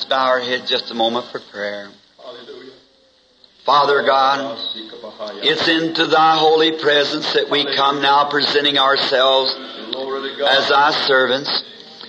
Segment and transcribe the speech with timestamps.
[0.00, 1.90] Let's bow our heads just a moment for prayer.
[2.16, 2.72] Hallelujah.
[3.66, 4.56] Father God,
[5.42, 11.50] it's into thy holy presence that we come now presenting ourselves as thy servants.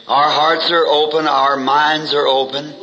[0.08, 2.74] Our hearts are open, our minds are open.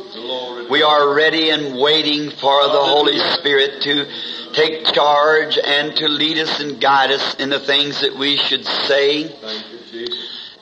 [0.69, 4.05] We are ready and waiting for the Holy Spirit to
[4.53, 8.63] take charge and to lead us and guide us in the things that we should
[8.63, 9.23] say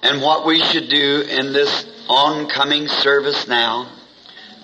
[0.03, 3.91] and what we should do in this oncoming service now.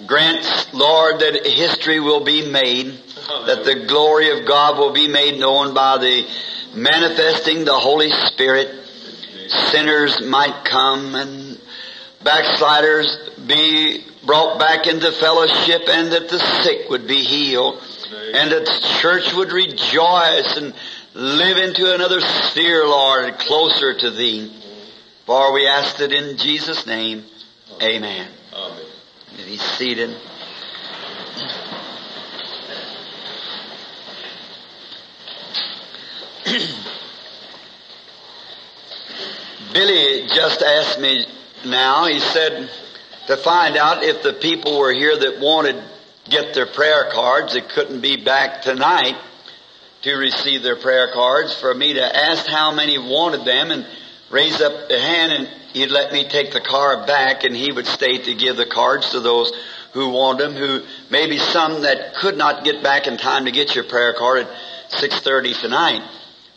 [0.07, 2.87] Grant, Lord, that history will be made,
[3.47, 6.27] that the glory of God will be made known by the
[6.75, 8.69] manifesting the Holy Spirit.
[9.47, 11.59] Sinners might come and
[12.23, 17.75] backsliders be brought back into fellowship and that the sick would be healed
[18.33, 20.73] and that the church would rejoice and
[21.13, 24.51] live into another sphere, Lord, closer to Thee.
[25.25, 27.23] For we ask it in Jesus' name.
[27.81, 28.27] Amen.
[28.53, 28.92] Amen.
[29.37, 30.09] Be seated.
[39.73, 41.25] Billy just asked me
[41.65, 42.69] now, he said,
[43.27, 45.81] to find out if the people were here that wanted
[46.29, 49.17] get their prayer cards that couldn't be back tonight
[50.03, 53.87] to receive their prayer cards for me to ask how many wanted them and
[54.29, 57.87] raise up the hand and he'd let me take the card back and he would
[57.87, 59.51] stay to give the cards to those
[59.93, 63.75] who want them, who maybe some that could not get back in time to get
[63.75, 64.47] your prayer card at
[64.91, 66.09] 6.30 tonight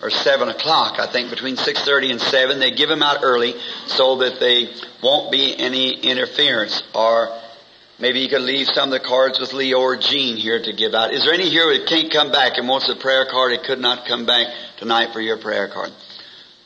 [0.03, 0.99] or 7 o'clock.
[0.99, 3.55] I think between 6.30 and 7 they give them out early
[3.87, 4.69] so that they
[5.03, 7.39] won't be any interference or
[7.99, 10.95] maybe you could leave some of the cards with Leo or Gene here to give
[10.95, 11.13] out.
[11.13, 13.81] Is there any here that can't come back and wants a prayer card that could
[13.81, 15.93] not come back tonight for your prayer card?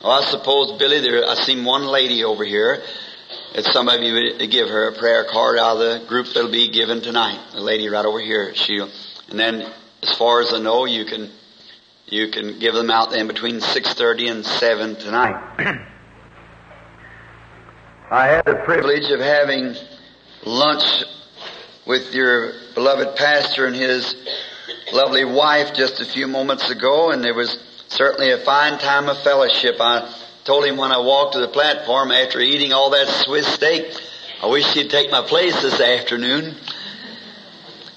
[0.03, 2.81] Well, I suppose, Billy, there, I seen one lady over here.
[3.53, 6.49] If some of you would give her a prayer card out of the group that'll
[6.49, 7.39] be given tonight.
[7.53, 8.55] The lady right over here.
[8.55, 8.89] She'll,
[9.29, 9.61] and then
[10.01, 11.29] as far as I know, you can,
[12.07, 15.35] you can give them out then between 6.30 and 7 tonight.
[18.09, 19.75] I had the privilege of having
[20.43, 21.03] lunch
[21.85, 24.15] with your beloved pastor and his
[24.93, 27.55] lovely wife just a few moments ago, and there was
[27.91, 29.75] certainly a fine time of fellowship.
[29.79, 30.13] I
[30.45, 33.93] told him when I walked to the platform after eating all that Swiss steak,
[34.41, 36.55] I wish he'd take my place this afternoon.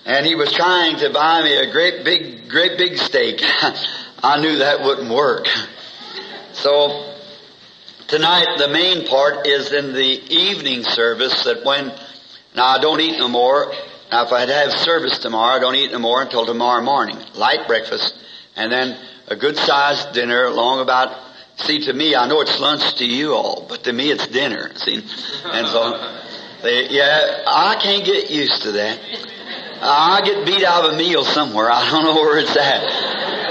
[0.04, 3.40] And he was trying to buy me a great big, great big steak.
[4.22, 5.46] I knew that wouldn't work.
[6.52, 7.14] So,
[8.08, 11.86] tonight the main part is in the evening service that when,
[12.54, 13.72] now I don't eat no more.
[14.10, 17.16] Now if I'd have service tomorrow, I don't eat no more until tomorrow morning.
[17.34, 18.18] Light breakfast.
[18.56, 18.98] And then
[19.28, 21.16] a good sized dinner along about,
[21.56, 24.70] see to me, I know it's lunch to you all, but to me it's dinner,
[24.76, 24.96] see?
[25.44, 26.20] And so,
[26.62, 28.98] they, yeah, I can't get used to that.
[29.80, 31.70] I get beat out of a meal somewhere.
[31.70, 32.82] I don't know where it's at.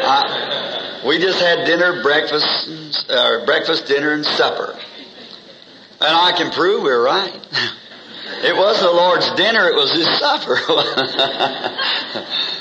[0.06, 4.78] I, we just had dinner, breakfast, uh, breakfast, dinner, and supper.
[6.01, 7.40] And I can prove we're right.
[8.35, 10.57] It wasn't the Lord's dinner, it was His supper.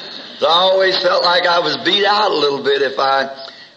[0.42, 3.26] So I always felt like I was beat out a little bit if I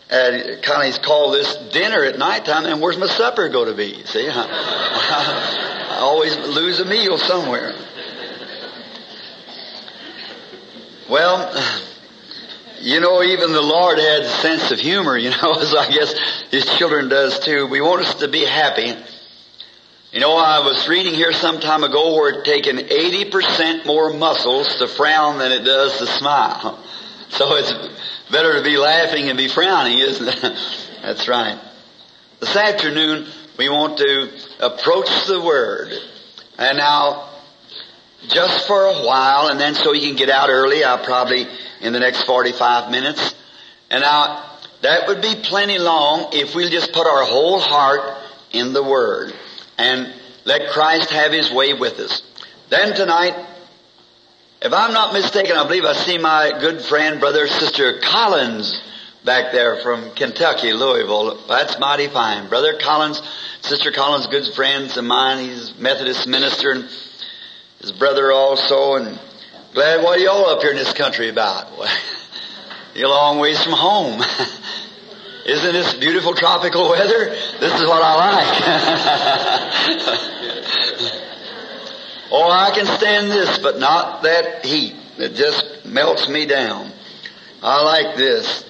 [0.09, 4.03] uh, kind of call this dinner at nighttime, and where's my supper going to be?
[4.06, 7.72] See, I, I always lose a meal somewhere.
[11.08, 11.53] Well,
[12.82, 16.16] you know, even the Lord had a sense of humor, you know, as I guess
[16.50, 17.68] His children does too.
[17.68, 18.96] We want us to be happy.
[20.16, 24.78] You know, I was reading here some time ago where it's taken 80% more muscles
[24.78, 26.81] to frown than it does to smile.
[27.31, 27.74] So it's
[28.31, 30.42] better to be laughing and be frowning, isn't it?
[31.02, 31.59] That's right.
[32.40, 33.28] This afternoon,
[33.58, 34.30] we want to
[34.62, 35.92] approach the Word.
[36.58, 37.28] And now,
[38.30, 41.46] just for a while, and then so you can get out early, I'll probably
[41.82, 43.36] in the next 45 minutes.
[43.90, 44.50] And now,
[44.82, 48.18] that would be plenty long if we'll just put our whole heart
[48.53, 49.34] in the Word
[49.78, 50.13] and
[50.46, 52.22] let Christ have His way with us.
[52.70, 53.35] Then tonight,
[54.61, 58.82] if I'm not mistaken, I believe I see my good friend, brother, sister Collins
[59.23, 61.46] back there from Kentucky, Louisville.
[61.47, 62.47] That's mighty fine.
[62.47, 63.22] Brother Collins,
[63.61, 65.49] sister Collins, good friends of mine.
[65.49, 66.90] He's Methodist minister and
[67.82, 68.96] his brother also.
[68.96, 69.20] And
[69.73, 71.72] glad what are y'all up here in this country about?
[72.96, 74.22] You're a long ways from home.
[75.46, 77.30] Isn't this beautiful tropical weather?
[77.59, 78.62] This is what I like.
[82.32, 84.96] oh, I can stand this, but not that heat.
[85.20, 86.92] It just melts me down.
[87.62, 88.64] I like this.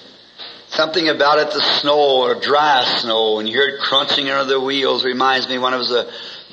[0.68, 4.60] Something about it, the snow or dry snow, and you hear it crunching under the
[4.60, 6.06] wheels reminds me when I was a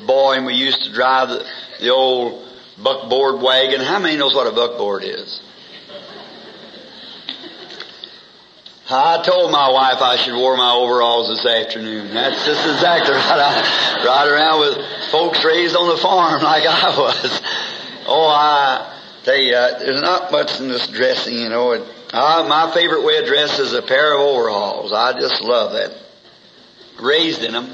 [0.05, 1.45] boy and we used to drive the,
[1.81, 2.47] the old
[2.81, 3.81] buckboard wagon.
[3.81, 5.41] How many knows what a buckboard is?
[8.89, 12.13] I told my wife I should wear my overalls this afternoon.
[12.13, 13.39] That's just exactly right.
[13.39, 17.41] I ride around with folks raised on the farm like I was.
[18.05, 21.71] Oh, I tell you, uh, there's not much in this dressing, you know.
[21.71, 21.81] It,
[22.11, 24.91] uh, my favorite way of dress is a pair of overalls.
[24.91, 25.97] I just love that.
[27.01, 27.73] Raised in them.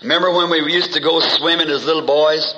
[0.00, 2.54] Remember when we used to go swimming as little boys?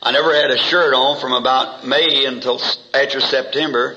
[0.00, 2.60] I never had a shirt on from about May until
[2.94, 3.96] after September.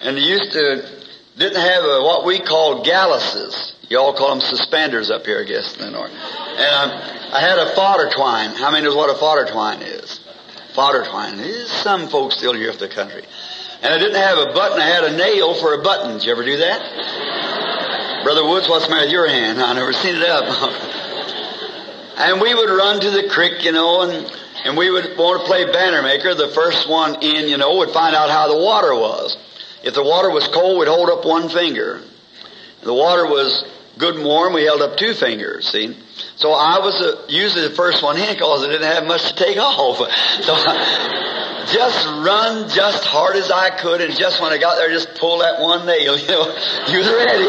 [0.00, 0.95] And used to
[1.36, 3.74] didn't have a, what we call galluses.
[3.88, 6.10] You all call them suspenders up here, I guess, in the north.
[6.10, 6.98] And um,
[7.32, 8.50] I had a fodder twine.
[8.56, 10.20] How many knows what a fodder twine is?
[10.74, 11.36] Fodder twine.
[11.36, 13.22] There's some folks still here in the country.
[13.82, 14.80] And I didn't have a button.
[14.80, 16.14] I had a nail for a button.
[16.14, 18.24] Did you ever do that?
[18.24, 19.60] Brother Woods, what's the matter with your hand?
[19.60, 20.44] I never seen it up.
[22.18, 24.32] and we would run to the creek, you know, and
[24.64, 26.34] and we would want to play banner maker.
[26.34, 29.36] The first one in, you know, would find out how the water was.
[29.86, 32.02] If the water was cold, we'd hold up one finger.
[32.78, 33.64] If the water was
[33.96, 35.96] good and warm, we held up two fingers, see?
[36.34, 39.34] So I was uh, usually the first one in because I didn't have much to
[39.36, 39.98] take off.
[40.42, 44.90] So I just run just hard as I could and just when I got there,
[44.90, 46.46] just pull that one nail, you know,
[46.90, 47.46] you was ready.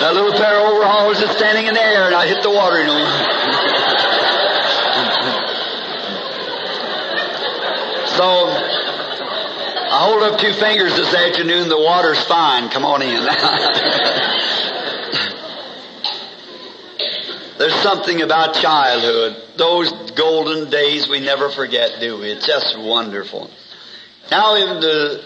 [0.00, 2.80] that little pair of overalls just standing in the air and I hit the water,
[2.80, 3.43] you know.
[8.16, 11.68] So, I hold up two fingers this afternoon.
[11.68, 12.68] The water's fine.
[12.68, 13.10] Come on in.
[17.58, 19.42] There's something about childhood.
[19.56, 22.30] Those golden days we never forget, do we?
[22.30, 23.50] It's just wonderful.
[24.30, 25.24] Now, in the,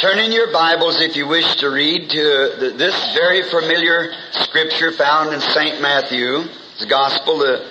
[0.00, 5.32] turn in your Bibles, if you wish to read, to this very familiar scripture found
[5.32, 5.80] in St.
[5.80, 6.46] Matthew,
[6.80, 7.64] the Gospel, the,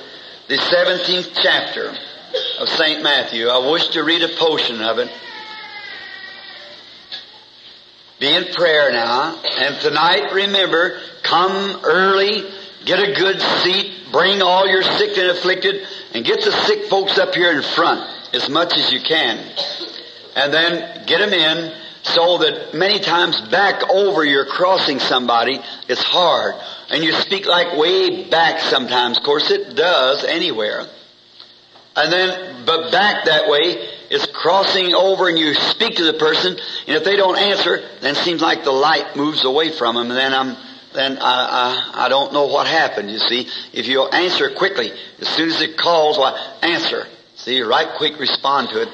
[0.47, 1.93] the 17th chapter
[2.59, 3.03] of St.
[3.03, 3.47] Matthew.
[3.47, 5.11] I wish to read a portion of it.
[8.19, 9.41] Be in prayer now.
[9.43, 12.43] And tonight, remember, come early,
[12.85, 17.17] get a good seat, bring all your sick and afflicted, and get the sick folks
[17.17, 18.01] up here in front
[18.33, 19.37] as much as you can.
[20.35, 21.73] And then get them in
[22.03, 25.59] so that many times back over you're crossing somebody,
[25.89, 26.55] it's hard.
[26.89, 29.17] And you speak like way back sometimes.
[29.17, 30.85] Of course it does anywhere.
[31.95, 36.57] And then, but back that way is crossing over and you speak to the person,
[36.87, 40.09] and if they don't answer, then it seems like the light moves away from them,
[40.09, 40.57] and then I'm,
[40.93, 43.47] then I, I, I don't know what happened, you see.
[43.71, 47.07] If you answer quickly, as soon as it calls, well, answer.
[47.35, 48.89] See, right quick respond to it,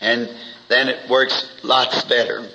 [0.00, 0.30] and
[0.68, 2.48] then it works lots better.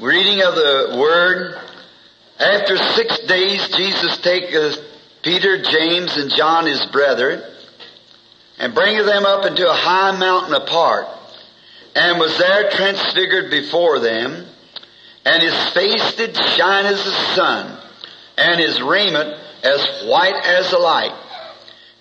[0.00, 1.60] Reading of the Word,
[2.38, 4.95] after six days Jesus taketh uh,
[5.26, 7.42] Peter, James, and John his brethren,
[8.60, 11.08] and bringeth them up into a high mountain apart,
[11.96, 14.46] and was there transfigured before them,
[15.24, 17.76] and his face did shine as the sun,
[18.38, 21.12] and his raiment as white as the light.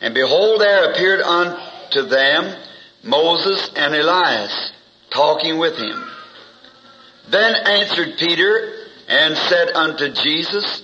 [0.01, 2.55] And behold, there appeared unto them
[3.01, 4.71] Moses and Elias,
[5.09, 6.07] talking with him.
[7.29, 8.71] Then answered Peter
[9.07, 10.83] and said unto Jesus,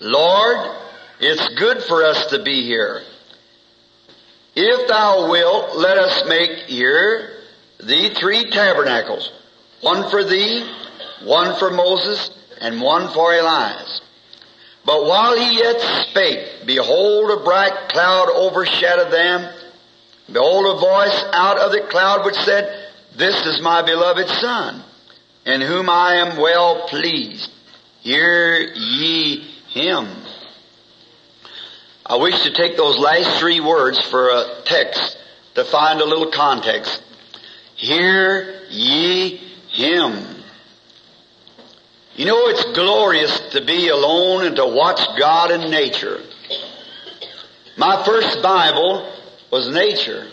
[0.00, 0.80] Lord,
[1.26, 3.00] it's good for us to be here.
[4.54, 7.30] If thou wilt, let us make here
[7.78, 9.32] the three tabernacles.
[9.80, 10.70] One for thee,
[11.24, 14.02] one for Moses, and one for Elias.
[14.84, 19.50] But while he yet spake, behold a bright cloud overshadowed them.
[20.30, 24.82] Behold a voice out of the cloud which said, This is my beloved Son,
[25.46, 27.50] in whom I am well pleased.
[28.02, 30.23] Hear ye him.
[32.06, 35.16] I wish to take those last three words for a text
[35.54, 37.02] to find a little context.
[37.76, 39.36] Hear ye
[39.70, 40.42] him.
[42.14, 46.20] You know, it's glorious to be alone and to watch God in nature.
[47.76, 49.10] My first Bible
[49.50, 50.28] was nature.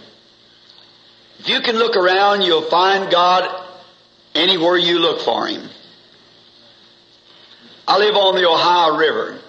[1.40, 3.68] If you can look around, you'll find God
[4.36, 5.68] anywhere you look for Him.
[7.88, 9.40] I live on the Ohio River.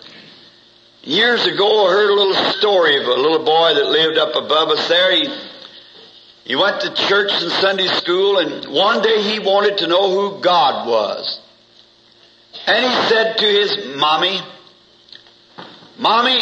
[1.04, 4.68] Years ago, I heard a little story of a little boy that lived up above
[4.68, 5.10] us there.
[5.10, 5.28] He,
[6.44, 10.40] he went to church and Sunday school, and one day he wanted to know who
[10.40, 11.40] God was.
[12.68, 14.40] And he said to his mommy,
[15.98, 16.40] Mommy,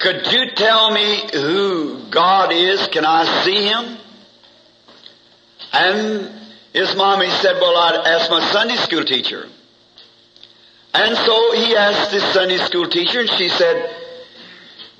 [0.00, 2.88] could you tell me who God is?
[2.88, 3.96] Can I see him?
[5.72, 6.32] And
[6.72, 9.46] his mommy said, Well, I'd ask my Sunday school teacher.
[10.92, 13.98] And so he asked his Sunday school teacher, and she said,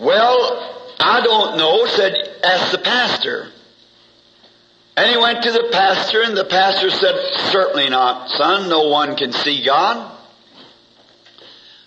[0.00, 3.48] Well, I don't know, said, ask the pastor.
[4.96, 7.14] And he went to the pastor, and the pastor said,
[7.50, 8.68] Certainly not, son.
[8.68, 10.18] No one can see God.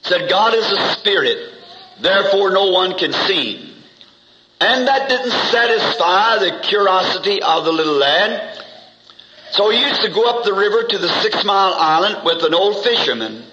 [0.03, 1.53] Said, God is a spirit,
[2.01, 3.73] therefore no one can see him.
[4.59, 8.59] And that didn't satisfy the curiosity of the little lad.
[9.51, 12.53] So he used to go up the river to the Six Mile Island with an
[12.53, 13.43] old fisherman.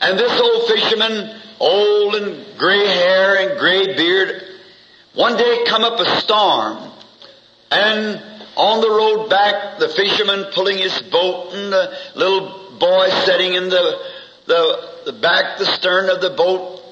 [0.00, 4.42] And this old fisherman, old and gray hair and gray beard,
[5.14, 6.92] one day come up a storm.
[7.70, 8.22] And
[8.56, 13.68] on the road back, the fisherman pulling his boat and the little boy sitting in
[13.68, 14.00] the,
[14.46, 16.82] the, the back, the stern of the boat.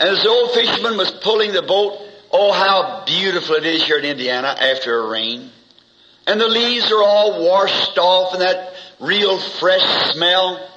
[0.00, 1.98] And as the old fisherman was pulling the boat,
[2.30, 5.50] oh how beautiful it is here in Indiana after a rain.
[6.26, 10.68] And the leaves are all washed off and that real fresh smell.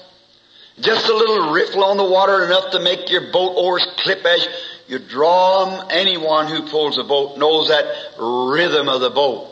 [0.82, 4.48] Just a little riffle on the water enough to make your boat oars clip as
[4.88, 5.88] you draw them.
[5.92, 7.86] Anyone who pulls a boat knows that
[8.20, 9.48] rhythm of the boat.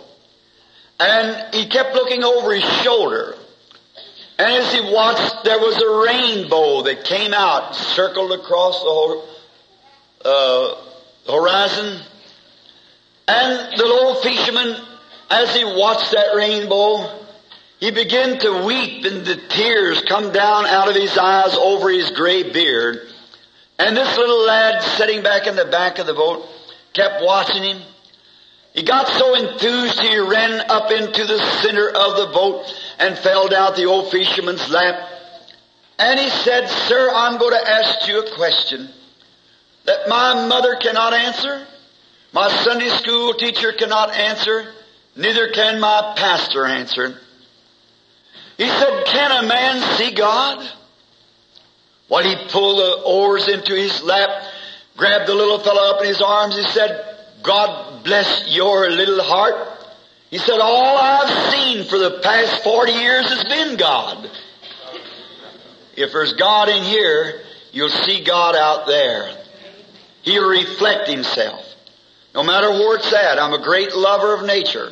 [1.00, 3.36] And he kept looking over his shoulder.
[4.40, 9.24] And as he watched, there was a rainbow that came out, circled across the
[10.26, 10.76] uh,
[11.32, 12.02] horizon.
[13.28, 14.76] And the old fisherman,
[15.30, 17.20] as he watched that rainbow,
[17.80, 22.12] he began to weep and the tears come down out of his eyes over his
[22.12, 23.00] gray beard.
[23.78, 26.46] And this little lad sitting back in the back of the boat
[26.94, 27.82] kept watching him.
[28.74, 32.66] He got so enthused he ran up into the center of the boat
[33.00, 35.10] and fell down the old fisherman's lap.
[35.98, 38.90] And he said, Sir, I'm going to ask you a question
[39.86, 41.66] that my mother cannot answer,
[42.34, 44.74] my Sunday school teacher cannot answer,
[45.16, 47.18] neither can my pastor answer.
[48.60, 50.70] He said, Can a man see God?
[52.10, 54.30] Well, he pulled the oars into his lap,
[54.98, 56.58] grabbed the little fellow up in his arms.
[56.58, 57.06] He said,
[57.42, 59.56] God bless your little heart.
[60.30, 64.30] He said, All I've seen for the past 40 years has been God.
[65.96, 69.38] If there's God in here, you'll see God out there.
[70.24, 71.66] He'll reflect Himself.
[72.36, 74.92] No matter where it's at, I'm a great lover of nature.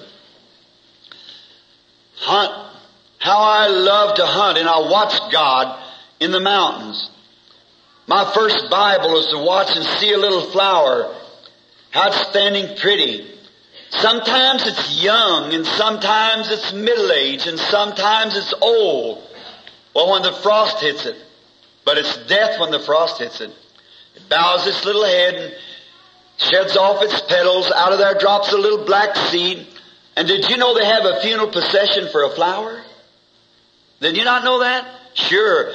[2.16, 2.67] Hunt
[3.28, 5.84] how I love to hunt and I watch God
[6.22, 7.12] in the mountains.
[8.08, 11.14] My first Bible is to watch and see a little flower,
[11.92, 13.30] how it's standing pretty.
[13.90, 19.22] Sometimes it's young and sometimes it's middle aged and sometimes it's old.
[19.94, 21.18] Well, when the frost hits it,
[21.84, 23.52] but it's death when the frost hits it.
[24.16, 25.54] It bows its little head and
[26.38, 27.70] sheds off its petals.
[27.76, 29.68] Out of there drops a little black seed.
[30.16, 32.86] And did you know they have a funeral procession for a flower?
[34.00, 34.88] Did you not know that?
[35.16, 35.74] Sure.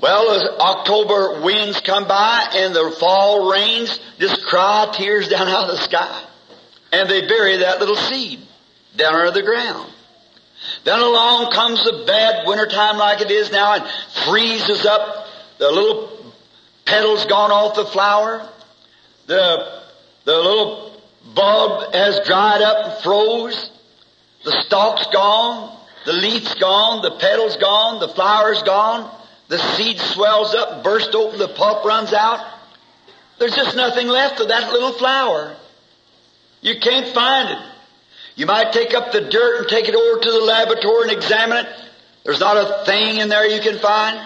[0.00, 5.68] Well, as October winds come by and the fall rains just cry tears down out
[5.68, 6.24] of the sky.
[6.92, 8.40] And they bury that little seed
[8.96, 9.92] down under the ground.
[10.84, 13.84] Then along comes the bad wintertime like it is now and
[14.24, 15.26] freezes up.
[15.58, 16.32] The little
[16.84, 18.48] petals gone off the flower.
[19.26, 19.82] The,
[20.24, 21.00] the little
[21.34, 23.70] bulb has dried up and froze.
[24.44, 25.77] The stalk's gone.
[26.08, 29.14] The leaf's gone, the petal's gone, the flower's gone,
[29.48, 32.46] the seed swells up, bursts open, the pulp runs out.
[33.38, 35.54] There's just nothing left of that little flower.
[36.62, 37.58] You can't find it.
[38.36, 41.66] You might take up the dirt and take it over to the laboratory and examine
[41.66, 41.68] it.
[42.24, 44.18] There's not a thing in there you can find.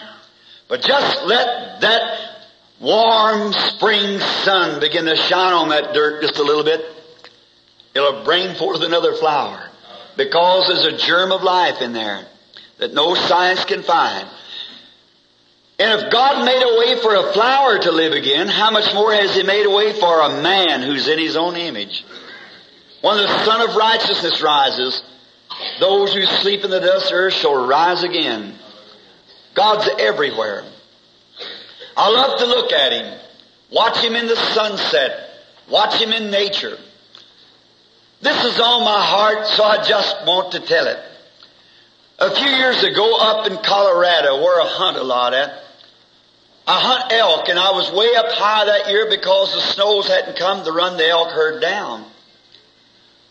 [0.68, 2.46] But just let that
[2.80, 6.80] warm spring sun begin to shine on that dirt just a little bit.
[7.92, 9.71] It'll bring forth another flower
[10.16, 12.26] because there's a germ of life in there
[12.78, 14.28] that no science can find.
[15.78, 19.12] And if God made a way for a flower to live again, how much more
[19.12, 22.04] has He made a way for a man who's in His own image?
[23.00, 25.02] When the Sun of Righteousness rises,
[25.80, 28.54] those who sleep in the dust of earth shall rise again.
[29.54, 30.64] God's everywhere.
[31.96, 33.20] I love to look at Him,
[33.70, 35.30] watch Him in the sunset,
[35.68, 36.78] watch Him in nature.
[38.22, 40.98] This is on my heart, so I just want to tell it.
[42.20, 45.50] A few years ago up in Colorado, where I hunt a lot at,
[46.64, 50.38] I hunt elk and I was way up high that year because the snows hadn't
[50.38, 52.04] come to run the elk herd down.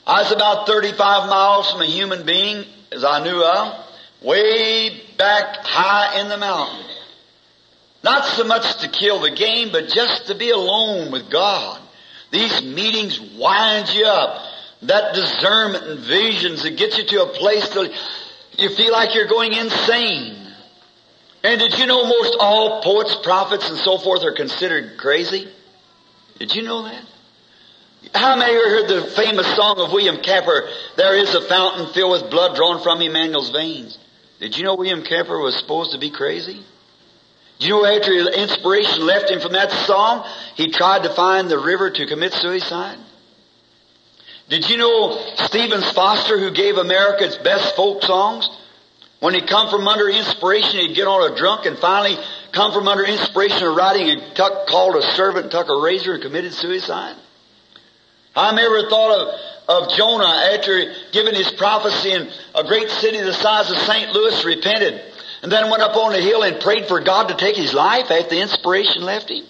[0.06, 3.86] I was about 35 miles from a human being, as I knew of,
[4.22, 6.86] way back high in the mountain.
[8.04, 11.80] Not so much to kill the game, but just to be alone with God.
[12.32, 14.51] These meetings wind you up
[14.84, 17.92] that discernment and visions that get you to a place that
[18.58, 20.38] you feel like you're going insane.
[21.44, 25.48] And did you know most all poets, prophets, and so forth are considered crazy?
[26.38, 27.04] Did you know that?
[28.16, 32.22] How many of heard the famous song of William Cowper, There is a fountain filled
[32.22, 33.98] with blood drawn from Emmanuel's veins?
[34.40, 36.64] Did you know William Cowper was supposed to be crazy?
[37.60, 41.60] Did you know after inspiration left him from that song, he tried to find the
[41.60, 42.98] river to commit suicide?
[44.52, 48.50] Did you know Stephen Foster, who gave America its best folk songs?
[49.22, 52.86] When he come from under inspiration, he'd get on a drunk and finally come from
[52.86, 57.16] under inspiration of writing and tuck, called a servant took a razor and committed suicide.
[58.36, 63.34] I never thought of, of Jonah after giving his prophecy in a great city the
[63.34, 64.12] size of St.
[64.12, 65.02] Louis repented
[65.44, 68.12] and then went up on the hill and prayed for God to take his life
[68.12, 69.46] after the inspiration left him.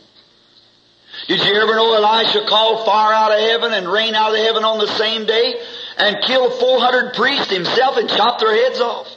[1.32, 4.66] Did you ever know Elisha called fire out of heaven and rain out of heaven
[4.66, 5.54] on the same day
[5.96, 9.08] and killed 400 priests himself and chopped their heads off?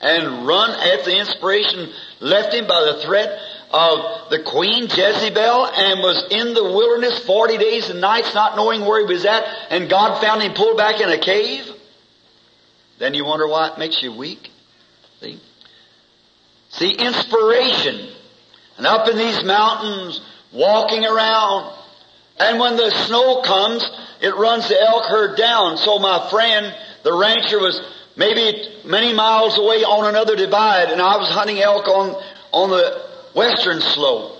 [0.00, 3.36] And run after the inspiration left him by the threat
[3.72, 8.82] of the queen Jezebel and was in the wilderness 40 days and nights not knowing
[8.82, 11.68] where he was at and God found him pulled back in a cave?
[13.00, 14.50] Then you wonder why it makes you weak?
[15.18, 15.40] See?
[16.68, 18.08] See, inspiration.
[18.76, 20.20] And up in these mountains,
[20.52, 21.76] walking around.
[22.38, 23.84] And when the snow comes,
[24.20, 25.76] it runs the elk herd down.
[25.76, 27.80] So my friend, the rancher was
[28.16, 33.02] maybe many miles away on another divide and I was hunting elk on, on the
[33.34, 34.36] western slope.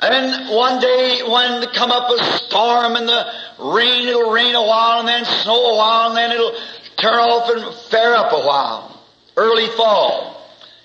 [0.00, 5.00] And one day when come up a storm and the rain, it'll rain a while
[5.00, 6.54] and then snow a while and then it'll
[6.98, 9.02] turn off and fair up a while.
[9.36, 10.36] Early fall.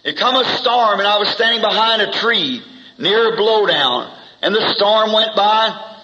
[0.04, 2.64] It come a storm and I was standing behind a tree
[2.98, 4.14] near blowdown.
[4.42, 5.96] And the storm went by.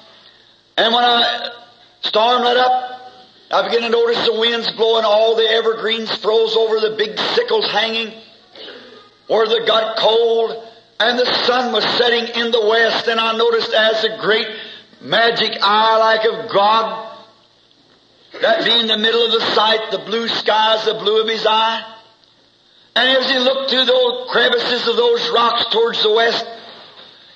[0.78, 1.52] And when I
[2.02, 2.86] storm let up,
[3.52, 7.70] I began to notice the winds blowing, all the evergreens froze over, the big sickles
[7.72, 8.14] hanging
[9.30, 10.66] where it got cold
[11.00, 13.08] and the sun was setting in the west.
[13.08, 14.48] And I noticed as a great
[15.02, 17.06] magic eye like of God
[18.42, 21.96] that being the middle of the sight, the blue skies, the blue of his eye.
[22.96, 26.46] And as he looked through those crevices of those rocks towards the west,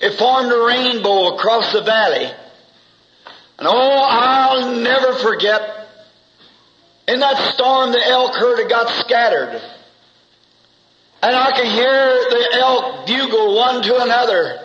[0.04, 2.26] it formed a rainbow across the valley.
[3.58, 5.88] And oh, I'll never forget,
[7.08, 9.62] in that storm the elk herd had got scattered.
[11.22, 14.60] And I could hear the elk bugle one to another.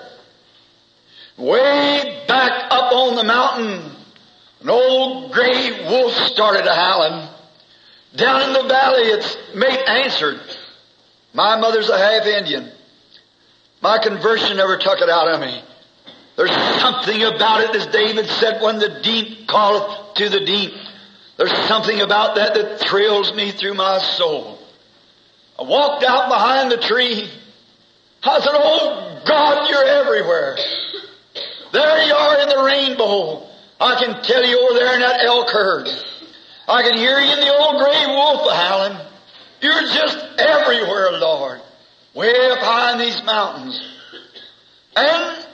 [1.37, 3.93] Way back up on the mountain,
[4.63, 7.29] an old gray wolf started a howling.
[8.17, 10.41] Down in the valley, its mate answered.
[11.33, 12.73] My mother's a half Indian.
[13.81, 15.63] My conversion never took it out of me.
[16.37, 20.73] There's something about it, as David said, when the deep calleth to the deep.
[21.37, 24.59] There's something about that that thrills me through my soul.
[25.59, 27.29] I walked out behind the tree.
[28.23, 30.57] I said, Oh God, you're everywhere.
[31.73, 33.47] There you are in the rainbow.
[33.81, 35.89] I can tell you over there in that elk herd.
[36.67, 38.99] I can hear you in the old gray wolf howling.
[39.61, 41.61] You're just everywhere, Lord.
[42.15, 43.81] Way up high in these mountains.
[44.97, 45.47] And,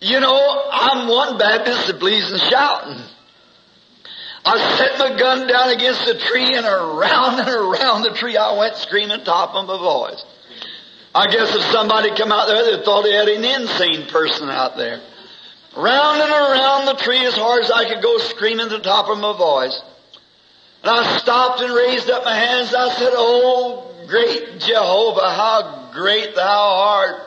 [0.00, 3.02] you know, I'm one Baptist that believes in shouting.
[4.44, 8.56] I set my gun down against the tree and around and around the tree I
[8.56, 10.24] went screaming top of my voice.
[11.14, 14.76] I guess if somebody come out there, they thought they had an insane person out
[14.76, 15.00] there.
[15.76, 19.18] Round and around the tree as hard as I could go screaming the top of
[19.18, 19.80] my voice.
[20.82, 22.72] And I stopped and raised up my hands.
[22.74, 27.22] I said, Oh, great Jehovah, how great thou art.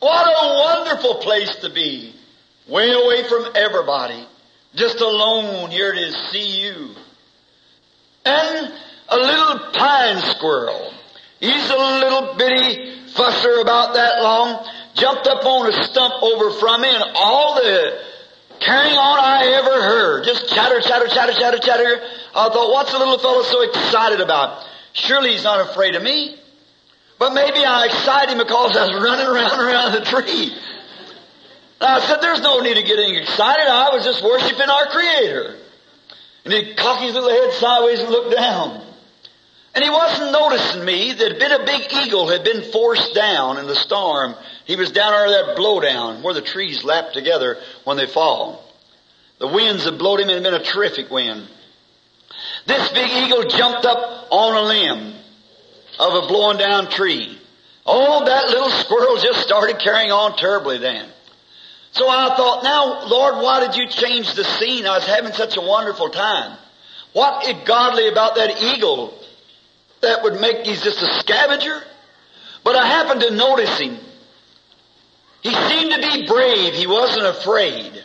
[0.00, 2.14] What a wonderful place to be.
[2.68, 4.26] Way away from everybody.
[4.74, 6.90] Just alone here to see you.
[8.24, 8.72] And
[9.08, 10.92] a little pine squirrel.
[11.40, 14.66] He's a little bitty fusser about that long.
[14.94, 17.98] Jumped up on a stump over from me and all the
[18.60, 20.24] carrying on I ever heard.
[20.24, 22.02] Just chatter, chatter, chatter, chatter, chatter.
[22.34, 24.64] I thought, what's the little fellow so excited about?
[24.98, 26.36] Surely he's not afraid of me.
[27.18, 30.52] But maybe I excited him because I was running around around the tree.
[31.80, 33.66] I said, there's no need of getting excited.
[33.66, 35.56] I was just worshiping our Creator.
[36.44, 38.84] And he cocked his little head sideways and looked down.
[39.74, 41.12] And he wasn't noticing me.
[41.12, 44.34] There'd been a big eagle had been forced down in the storm.
[44.64, 48.64] He was down under that blowdown where the trees lap together when they fall.
[49.38, 51.46] The winds had blown him and it had been a terrific wind.
[52.68, 55.14] This big eagle jumped up on a limb
[55.98, 57.38] of a blowing down tree.
[57.86, 61.08] Oh, that little squirrel just started carrying on terribly then.
[61.92, 64.84] So I thought, now, Lord, why did you change the scene?
[64.84, 66.58] I was having such a wonderful time.
[67.14, 69.18] What is godly about that eagle
[70.02, 71.82] that would make he's just a scavenger?
[72.64, 73.96] But I happened to notice him.
[75.40, 76.74] He seemed to be brave.
[76.74, 78.04] He wasn't afraid.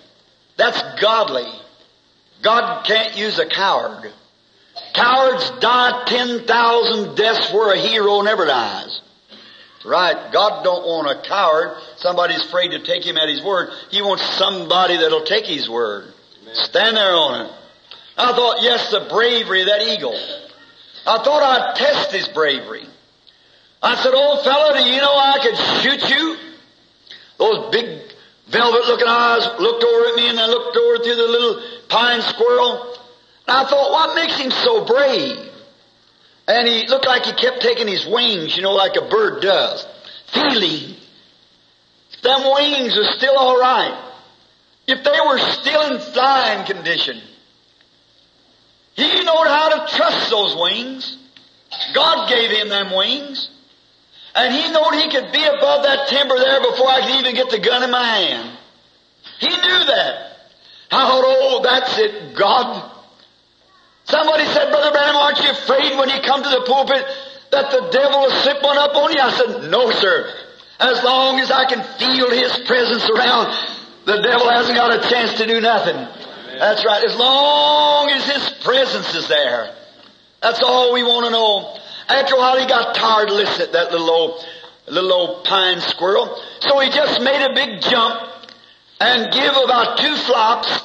[0.55, 1.51] That's godly.
[2.41, 4.13] God can't use a coward.
[4.93, 9.01] Cowards die 10,000 deaths where a hero never dies.
[9.85, 10.31] Right.
[10.31, 11.75] God don't want a coward.
[11.97, 13.69] Somebody's afraid to take him at his word.
[13.91, 16.13] He wants somebody that'll take his word.
[16.41, 16.55] Amen.
[16.55, 17.51] Stand there on it.
[18.17, 20.15] I thought, yes, the bravery of that eagle.
[21.05, 22.85] I thought I'd test his bravery.
[23.81, 26.37] I said, old fellow, do you know I could shoot you?
[27.37, 27.99] Those big
[28.47, 32.21] velvet looking eyes looked over at me and then looked over through the little pine
[32.21, 32.92] squirrel.
[33.47, 35.49] And I thought, what makes him so brave?
[36.47, 39.85] And he looked like he kept taking his wings, you know, like a bird does.
[40.27, 40.95] Feeling.
[42.21, 44.11] Them wings are still alright.
[44.87, 47.21] If they were still in flying condition,
[48.95, 51.17] he knew how to trust those wings.
[51.93, 53.49] God gave him them wings.
[54.35, 57.49] And he knew he could be above that timber there before I could even get
[57.49, 58.57] the gun in my hand.
[59.39, 60.37] He knew that.
[60.91, 62.92] I thought, oh, that's it, God.
[64.05, 67.05] Somebody said, Brother Branham, aren't you afraid when you come to the pulpit
[67.51, 69.21] that the devil will slip one up on you?
[69.21, 70.33] I said, no, sir.
[70.79, 73.55] As long as I can feel his presence around,
[74.05, 75.95] the devil hasn't got a chance to do nothing.
[75.95, 76.59] Amen.
[76.59, 77.03] That's right.
[77.07, 79.73] As long as his presence is there.
[80.41, 81.79] That's all we want to know.
[82.09, 84.45] After a while, he got tired of listening to that little old,
[84.87, 86.37] little old pine squirrel.
[86.59, 88.29] So he just made a big jump
[88.99, 90.83] and give about two flops.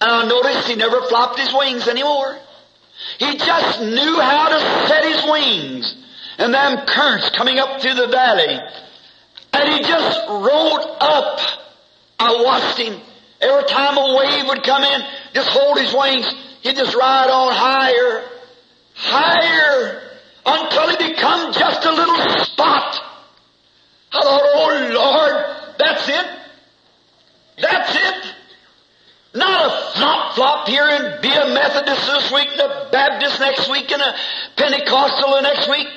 [0.00, 2.38] And I noticed he never flopped his wings anymore.
[3.18, 5.96] He just knew how to set his wings.
[6.38, 8.58] And them currents coming up through the valley.
[9.52, 11.40] And he just rode up.
[12.18, 13.00] I watched him.
[13.40, 15.02] Every time a wave would come in,
[15.34, 16.26] just hold his wings.
[16.62, 18.24] He'd just ride on higher,
[18.94, 20.02] higher,
[20.44, 23.02] until he become just a little spot.
[24.12, 26.26] I thought, oh Lord, that's it.
[27.60, 28.35] That's it.
[29.36, 33.68] Not a flop flop here and be a Methodist this week and a Baptist next
[33.70, 34.14] week and a
[34.56, 35.88] Pentecostal the next week.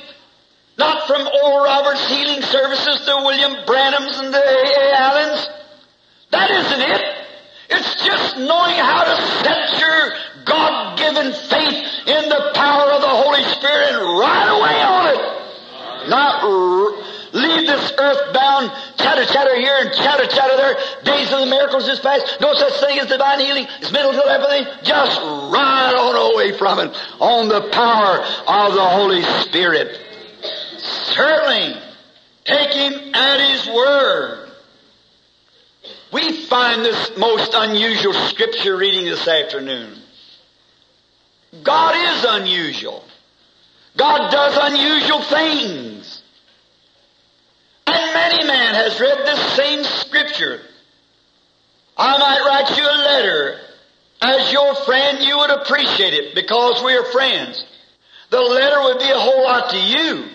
[0.77, 4.93] Not from Oral Roberts healing services to William Branham's and the A.
[4.95, 5.47] Allens.
[6.31, 7.15] That isn't it.
[7.69, 10.13] It's just knowing how to set your
[10.45, 16.09] God-given faith in the power of the Holy Spirit and ride away on it.
[16.09, 17.08] Not r-
[17.49, 20.75] leave this earth-bound chatter chatter here and chatter chatter there.
[21.03, 22.37] Days of the miracles is past.
[22.39, 23.67] No such thing as divine healing.
[23.79, 24.69] It's mental telepathy.
[24.83, 29.99] Just ride on away from it on the power of the Holy Spirit.
[30.77, 31.75] Certainly,
[32.45, 34.49] take Him at His word.
[36.11, 39.95] We find this most unusual scripture reading this afternoon.
[41.63, 43.03] God is unusual.
[43.97, 45.98] God does unusual things.
[47.99, 50.61] And many man has read this same scripture.
[51.97, 53.59] I might write you a letter.
[54.21, 57.65] As your friend, you would appreciate it because we are friends.
[58.29, 60.29] The letter would be a whole lot to you,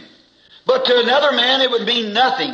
[0.66, 2.52] but to another man it would mean nothing.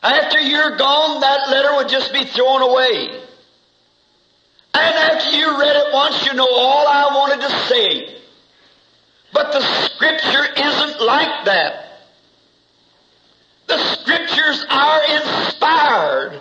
[0.00, 3.20] After you're gone, that letter would just be thrown away.
[4.74, 8.16] And after you read it once, you know all I wanted to say.
[9.32, 11.89] But the scripture isn't like that.
[13.70, 16.40] The scriptures are inspired.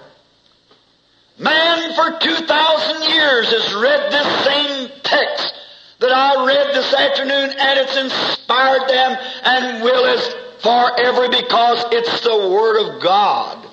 [1.37, 5.53] Man for 2,000 years has read this same text
[5.99, 10.27] that I read this afternoon and it's inspired them and will as
[10.63, 13.63] forever because it's the Word of God.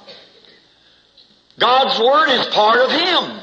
[1.59, 3.41] God's Word is part of Him.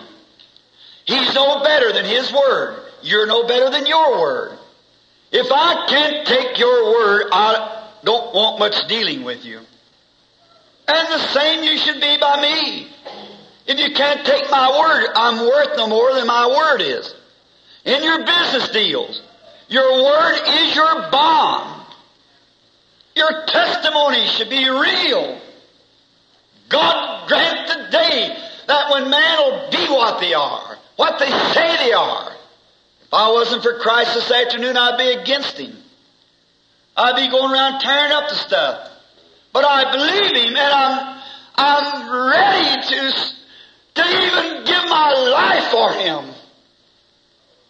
[1.05, 2.83] He's no better than His Word.
[3.01, 4.59] You're no better than your Word.
[5.31, 9.61] If I can't take your Word, I don't want much dealing with you.
[10.87, 12.87] And the same you should be by me.
[13.65, 17.13] If you can't take my word, I'm worth no more than my word is.
[17.85, 19.21] In your business deals,
[19.69, 21.85] your word is your bond.
[23.15, 25.39] Your testimony should be real.
[26.69, 31.77] God grant the day that when man will be what they are, what they say
[31.85, 32.31] they are.
[33.03, 35.75] If I wasn't for Christ this afternoon, I'd be against Him.
[36.97, 38.89] I'd be going around tearing up the stuff.
[39.53, 41.21] But I believe Him and I'm,
[41.55, 43.11] I'm ready to,
[43.95, 46.33] to even give my life for Him.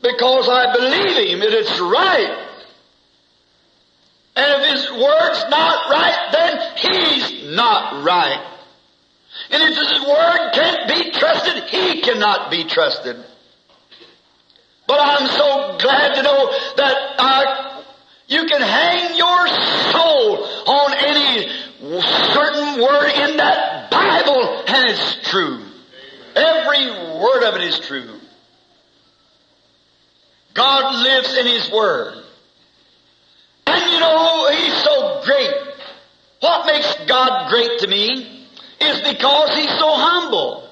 [0.02, 2.48] Because I believe Him and it's right.
[4.36, 8.50] And if His Word's not right, then He's not right.
[9.52, 13.18] And if His Word can't be trusted, He cannot be trusted.
[14.88, 17.84] But I'm so glad to know that I,
[18.28, 19.48] you can hang your
[19.92, 21.23] soul on any
[22.02, 25.64] certain word in that Bible and it's true.
[26.36, 28.20] Every word of it is true.
[30.54, 32.24] God lives in His Word.
[33.68, 35.54] And you know, He's so great.
[36.40, 38.48] What makes God great to me
[38.80, 40.70] is because He's so humble.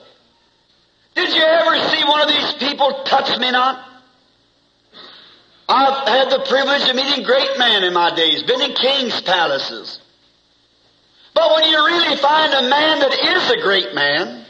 [1.16, 3.88] Did you ever see one of these people touch me not?
[5.68, 10.01] I've had the privilege of meeting great men in my days, been in king's palaces.
[11.34, 14.46] But when you really find a man that is a great man,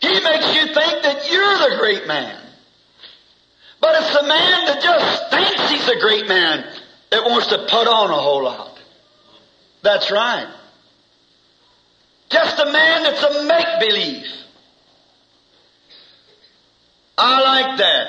[0.00, 2.40] he makes you think that you're the great man.
[3.80, 6.64] But it's the man that just thinks he's a great man
[7.10, 8.78] that wants to put on a whole lot.
[9.82, 10.48] That's right.
[12.30, 14.26] Just a man that's a make-believe.
[17.16, 18.08] I like that.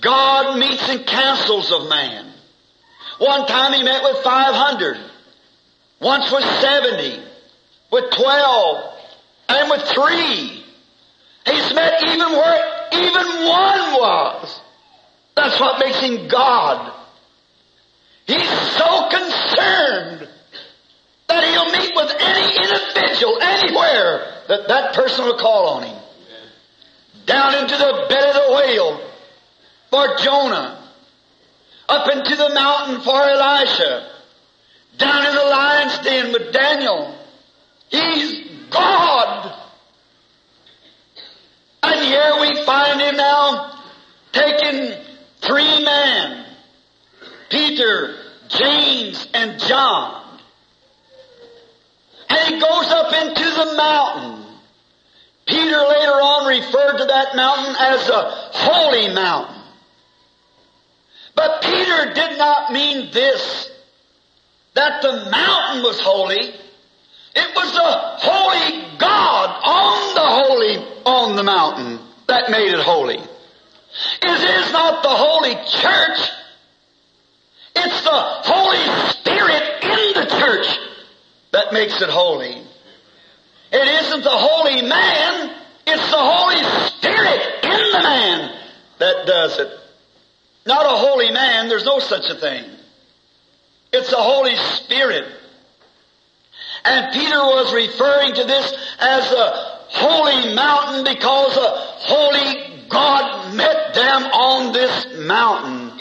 [0.00, 2.32] God meets in councils of man.
[3.18, 4.98] One time he met with 500.
[6.04, 7.22] Once with 70.
[7.90, 8.94] With 12.
[9.48, 10.64] And with 3.
[11.46, 14.60] He's met even where even one was.
[15.34, 16.92] That's what makes him God.
[18.26, 20.28] He's so concerned
[21.28, 26.02] that he'll meet with any individual anywhere that that person will call on him.
[27.24, 29.10] Down into the bed of the whale
[29.88, 30.86] for Jonah.
[31.88, 34.13] Up into the mountain for Elisha.
[34.98, 37.18] Down in the lion's den with Daniel.
[37.88, 39.60] He's God.
[41.82, 43.82] And here we find him now
[44.32, 44.94] taking
[45.40, 46.46] three men.
[47.50, 48.16] Peter,
[48.48, 50.40] James, and John.
[52.28, 54.44] And he goes up into the mountain.
[55.46, 59.62] Peter later on referred to that mountain as a holy mountain.
[61.34, 63.70] But Peter did not mean this,
[64.74, 66.54] that the mountain was holy.
[67.36, 67.90] It was the
[68.28, 73.18] holy God on the holy, on the mountain that made it holy.
[73.18, 76.30] It is not the holy church.
[77.76, 80.78] It's the Holy Spirit in the church
[81.52, 82.62] that makes it holy.
[83.72, 85.56] It isn't the holy man,
[85.86, 88.58] it's the Holy Spirit in the man
[88.98, 89.68] that does it.
[90.66, 92.64] Not a holy man, there's no such a thing.
[93.94, 95.24] It's the Holy Spirit.
[96.84, 99.50] And Peter was referring to this as a
[99.88, 101.70] holy mountain because a
[102.02, 105.96] holy God met them on this mountain.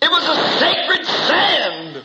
[0.00, 2.02] It was a sacred sand.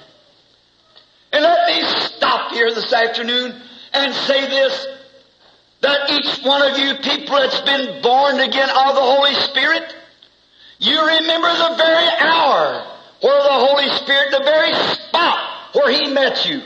[1.31, 3.55] And let me stop here this afternoon
[3.93, 4.88] and say this,
[5.79, 9.95] that each one of you people that's been born again of the Holy Spirit,
[10.79, 15.39] you remember the very hour where the Holy Spirit, the very spot
[15.73, 16.62] where He met you.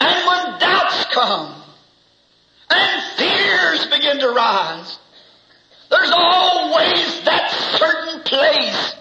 [0.00, 1.62] And when doubts come
[2.70, 4.98] and fears begin to rise,
[5.90, 8.94] there's always that certain place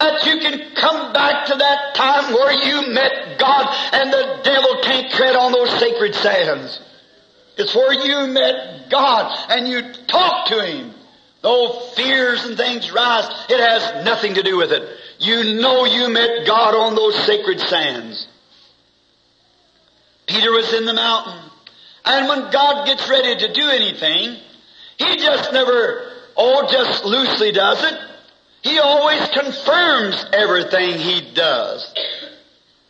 [0.00, 4.78] that you can come back to that time where you met God and the devil
[4.82, 6.80] can't tread on those sacred sands.
[7.56, 10.94] It's where you met God and you talked to Him.
[11.42, 14.86] Though fears and things rise, it has nothing to do with it.
[15.18, 18.26] You know you met God on those sacred sands.
[20.26, 21.50] Peter was in the mountain.
[22.04, 24.36] And when God gets ready to do anything,
[24.96, 27.98] He just never, oh, just loosely does it.
[28.62, 31.92] He always confirms everything He does.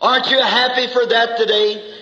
[0.01, 1.97] Aren't you happy for that today?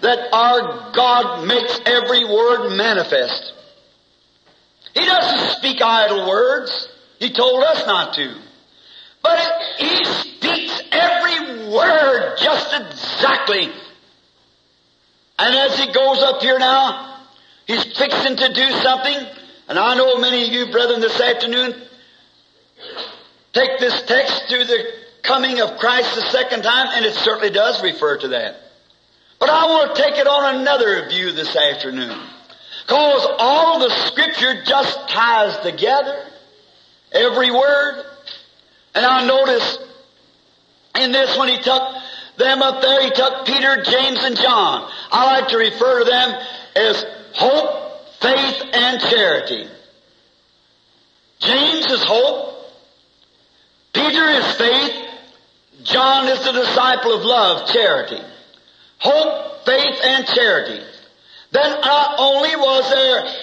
[0.00, 3.52] That our God makes every word manifest.
[4.94, 6.88] He doesn't speak idle words.
[7.18, 8.34] He told us not to.
[9.22, 13.72] But it, He speaks every word just exactly
[15.42, 17.18] and as he goes up here now,
[17.66, 19.16] he's fixing to do something.
[19.68, 21.74] And I know many of you brethren this afternoon
[23.52, 24.84] take this text to the
[25.22, 28.56] coming of Christ the second time, and it certainly does refer to that.
[29.40, 32.16] But I want to take it on another view this afternoon.
[32.86, 36.26] Cause all the scripture just ties together.
[37.12, 38.04] Every word.
[38.94, 39.78] And I notice
[41.00, 41.82] in this when he took
[42.36, 44.90] them up there, he took Peter, James, and John.
[45.10, 46.40] I like to refer to them
[46.76, 49.68] as hope, faith, and charity.
[51.40, 52.48] James is hope.
[53.92, 55.08] Peter is faith.
[55.82, 58.20] John is the disciple of love, charity.
[58.98, 60.82] Hope, faith, and charity.
[61.52, 63.34] Then not only was there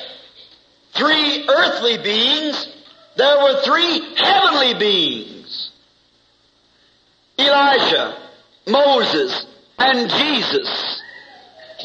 [0.96, 2.68] three earthly beings,
[3.16, 5.72] there were three heavenly beings.
[7.38, 8.18] Elijah,
[8.68, 9.46] Moses,
[9.78, 11.02] and Jesus.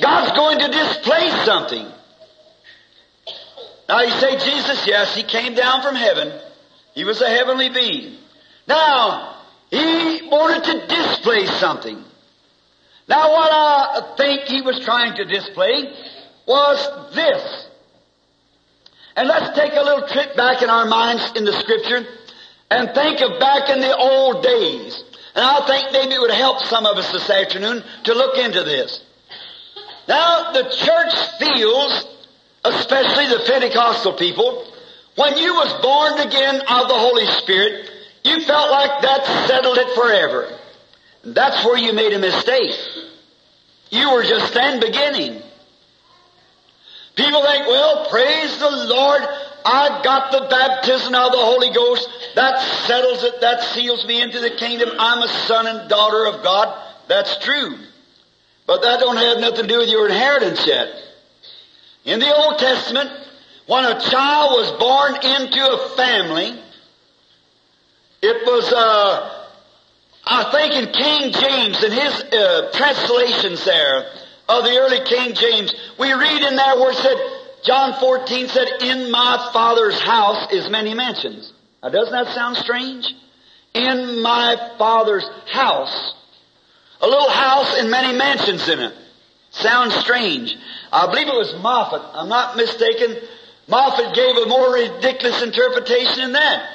[0.01, 1.87] God's going to display something.
[3.89, 6.33] Now you say, Jesus, yes, He came down from heaven.
[6.95, 8.17] He was a heavenly being.
[8.67, 9.37] Now,
[9.71, 12.03] He wanted to display something.
[13.07, 15.93] Now what I think He was trying to display
[16.47, 17.69] was this.
[19.17, 22.05] And let's take a little trip back in our minds in the Scripture
[22.71, 25.05] and think of back in the old days.
[25.35, 28.63] And I think maybe it would help some of us this afternoon to look into
[28.63, 29.05] this.
[30.09, 32.07] Now, the church feels,
[32.65, 34.67] especially the Pentecostal people,
[35.17, 37.91] when you was born again of the Holy Spirit,
[38.25, 40.59] you felt like that settled it forever.
[41.25, 42.77] That's where you made a mistake.
[43.91, 45.43] You were just then beginning.
[47.15, 49.23] People think, well, praise the Lord,
[49.65, 52.09] I got the baptism of the Holy Ghost.
[52.35, 53.41] That settles it.
[53.41, 54.91] That seals me into the kingdom.
[54.99, 56.77] I'm a son and daughter of God.
[57.09, 57.79] That's true.
[58.67, 60.89] But that don't have nothing to do with your inheritance yet.
[62.05, 63.11] In the Old Testament,
[63.67, 66.61] when a child was born into a family,
[68.23, 69.47] it was, uh,
[70.27, 74.07] I think in King James, in his uh, translations there
[74.49, 77.17] of the early King James, we read in there where it said,
[77.65, 81.53] John 14 said, In my Father's house is many mansions.
[81.83, 83.07] Now doesn't that sound strange?
[83.75, 86.15] In my Father's house.
[87.01, 88.95] A little house and many mansions in it.
[89.51, 90.55] Sounds strange.
[90.93, 92.11] I believe it was Moffatt.
[92.15, 93.17] I'm not mistaken.
[93.69, 96.71] Moffatt gave a more ridiculous interpretation than that.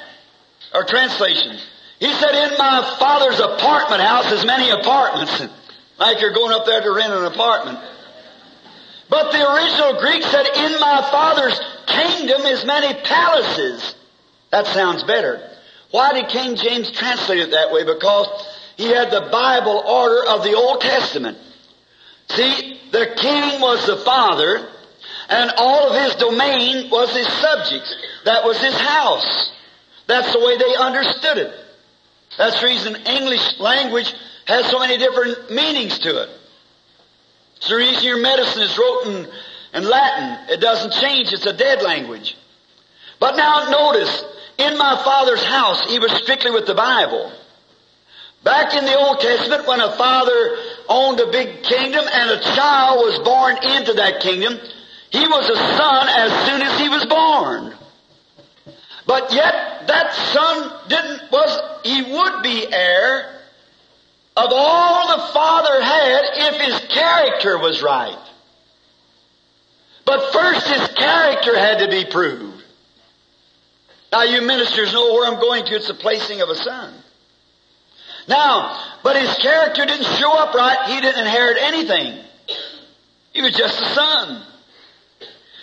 [0.74, 1.56] Or translation.
[1.98, 5.42] He said, in my father's apartment house is many apartments.
[6.00, 7.78] like you're going up there to rent an apartment.
[9.10, 13.94] But the original Greek said, in my father's kingdom is many palaces.
[14.50, 15.46] That sounds better.
[15.90, 17.84] Why did King James translate it that way?
[17.84, 18.26] Because
[18.76, 21.36] he had the Bible order of the Old Testament.
[22.28, 24.68] See, the king was the father,
[25.28, 27.94] and all of his domain was his subjects.
[28.24, 29.52] That was his house.
[30.06, 31.54] That's the way they understood it.
[32.38, 34.14] That's the reason English language
[34.46, 36.30] has so many different meanings to it.
[37.56, 39.30] It's the reason your medicine is written in,
[39.74, 40.54] in Latin.
[40.54, 41.32] It doesn't change.
[41.32, 42.36] It's a dead language.
[43.18, 44.24] But now notice,
[44.58, 47.32] in my father's house, he was strictly with the Bible.
[48.42, 50.56] Back in the Old Testament, when a father
[50.88, 54.58] owned a big kingdom and a child was born into that kingdom,
[55.10, 57.74] he was a son as soon as he was born.
[59.06, 63.39] But yet, that son didn't, was, he would be heir
[64.44, 68.18] of all the father had if his character was right.
[70.04, 72.64] But first his character had to be proved.
[74.12, 75.76] Now you ministers know where I'm going to.
[75.76, 76.94] It's the placing of a son.
[78.28, 80.88] Now, but his character didn't show up right.
[80.88, 82.24] He didn't inherit anything.
[83.32, 84.42] He was just a son.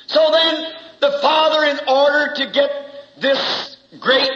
[0.08, 2.72] So then, the father, in order to get
[3.20, 4.32] this great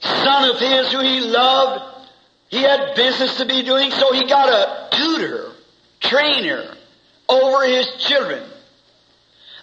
[0.00, 1.91] son of his who he loved,
[2.52, 5.52] he had business to be doing, so he got a tutor,
[6.00, 6.76] trainer
[7.26, 8.42] over his children.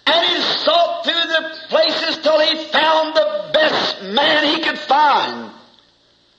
[0.06, 5.52] And he sought through the places till he found the best man he could find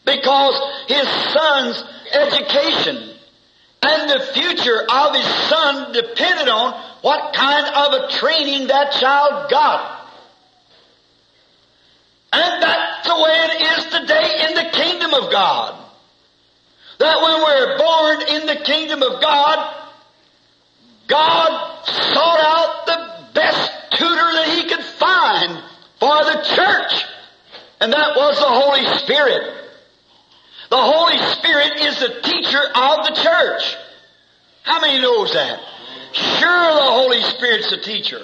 [0.04, 2.98] because his son's education
[3.84, 9.50] and the future of his son depended on what kind of a training that child
[9.50, 10.06] got.
[12.34, 15.81] And that's the way it is today in the kingdom of God.
[17.02, 19.76] That when we're born in the kingdom of God,
[21.08, 25.64] God sought out the best tutor that he could find
[26.00, 27.06] for the church.
[27.80, 29.42] And that was the Holy Spirit.
[30.70, 33.76] The Holy Spirit is the teacher of the church.
[34.62, 35.60] How many knows that?
[36.14, 38.22] Sure, the Holy Spirit's the teacher.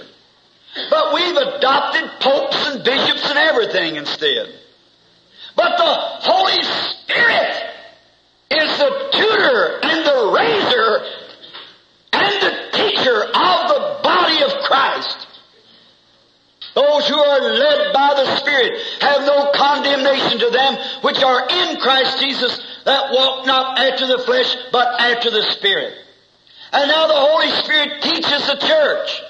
[0.91, 4.53] But we've adopted popes and bishops and everything instead.
[5.55, 5.95] But the
[6.29, 7.73] Holy Spirit
[8.57, 11.05] is the tutor and the raiser
[12.13, 15.27] and the teacher of the body of Christ.
[16.75, 21.77] Those who are led by the Spirit have no condemnation to them which are in
[21.77, 25.93] Christ Jesus that walk not after the flesh but after the Spirit.
[26.71, 29.21] And now the Holy Spirit teaches the church.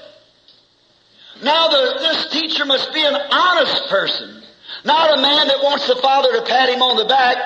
[1.44, 4.44] Now the, this teacher must be an honest person.
[4.84, 7.38] Not a man that wants the Father to pat him on the back,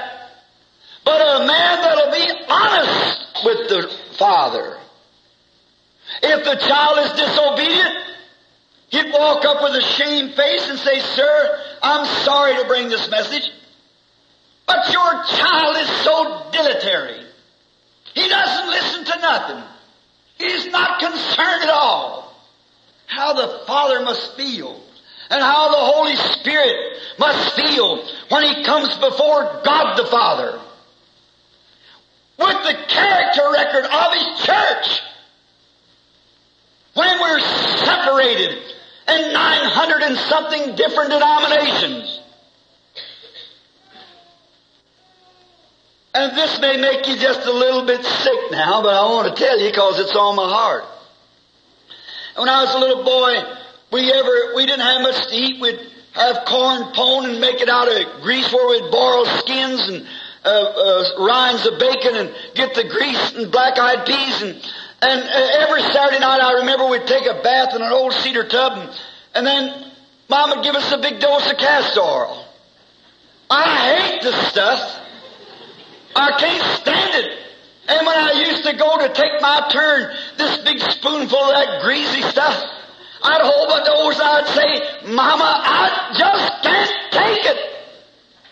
[1.03, 4.77] but a man that'll be honest with the Father.
[6.21, 7.97] If the child is disobedient,
[8.89, 13.09] He'd walk up with a shame face and say, Sir, I'm sorry to bring this
[13.09, 13.49] message,
[14.67, 17.25] but your child is so dilatory.
[18.13, 19.63] He doesn't listen to nothing.
[20.37, 22.35] He's not concerned at all
[23.07, 24.81] how the Father must feel
[25.29, 30.59] and how the Holy Spirit must feel when He comes before God the Father
[32.41, 35.01] with the character record of His church.
[36.93, 38.57] When we're separated
[39.07, 42.19] in 900 and something different denominations.
[46.13, 49.41] And this may make you just a little bit sick now, but I want to
[49.41, 50.83] tell you because it's on my heart.
[52.35, 53.43] When I was a little boy,
[53.91, 55.61] we ever, we didn't have much to eat.
[55.61, 55.79] We'd
[56.13, 60.07] have corn pone and make it out of grease where we'd boil skins and
[60.43, 64.55] uh, uh, rinds of bacon and get the grease and black-eyed peas and
[65.03, 68.47] and uh, every Saturday night I remember we'd take a bath in an old cedar
[68.47, 68.89] tub and,
[69.35, 69.91] and then
[70.29, 72.45] Mom would give us a big dose of castor oil.
[73.49, 74.79] I hate this stuff.
[76.15, 77.37] I can't stand it.
[77.89, 81.81] And when I used to go to take my turn, this big spoonful of that
[81.83, 82.63] greasy stuff,
[83.23, 87.57] I'd hold my nose and I'd say, Mama, I just can't take it.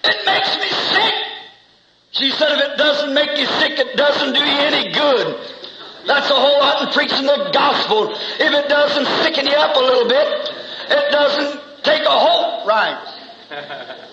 [0.03, 1.28] It makes me sick.
[2.11, 5.37] She said, if it doesn't make you sick, it doesn't do you any good.
[6.07, 8.09] That's a whole lot in preaching the gospel.
[8.13, 10.49] If it doesn't sicken you up a little bit,
[10.89, 12.97] it doesn't take a hope right.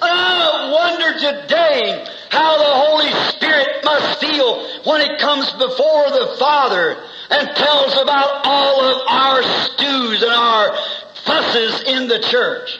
[0.03, 6.97] I wonder today how the Holy Spirit must feel when it comes before the Father
[7.31, 10.77] and tells about all of our stews and our
[11.25, 12.79] fusses in the church.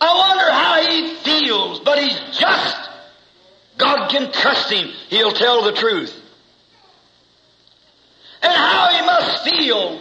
[0.00, 2.91] I wonder how he feels, but he's just.
[3.82, 4.88] God can trust him.
[5.08, 6.14] He'll tell the truth.
[8.42, 9.98] And how he must feel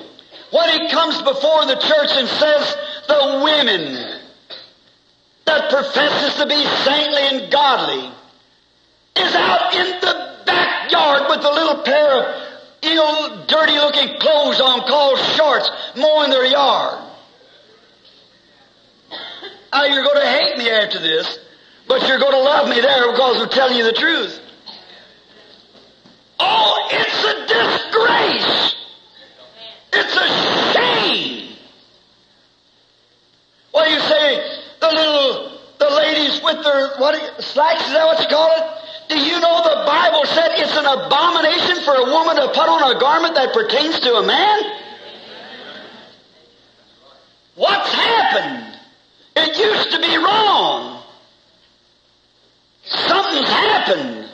[0.52, 2.76] when he comes before the church and says,
[3.08, 4.20] the women
[5.46, 8.12] that professes to be saintly and godly
[9.16, 12.48] is out in the backyard with a little pair of
[12.84, 17.00] ill, dirty looking clothes on called shorts mowing their yard.
[19.74, 21.40] Now you're going to hate me after this,
[21.92, 24.40] but you're going to love me there because I'm telling you the truth.
[26.40, 28.76] Oh, it's a disgrace.
[29.92, 30.28] It's a
[30.72, 31.58] shame.
[33.74, 38.30] Well, you say the little, the ladies with their, what, slacks, is that what you
[38.30, 39.10] call it?
[39.10, 42.96] Do you know the Bible said it's an abomination for a woman to put on
[42.96, 44.60] a garment that pertains to a man?
[47.56, 48.78] What's happened?
[49.36, 51.01] It used to be wrong.
[53.32, 54.30] Something's happened.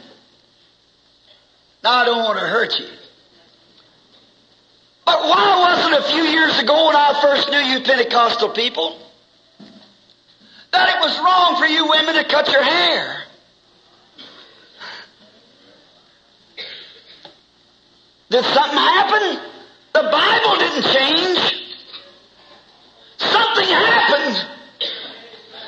[1.83, 2.87] Now I don't want to hurt you.
[5.05, 8.99] But why wasn't a few years ago when I first knew you Pentecostal people
[10.71, 13.23] that it was wrong for you women to cut your hair?
[18.31, 19.39] Did something happen?
[19.93, 21.69] The Bible didn't change.
[23.19, 24.47] Something happened.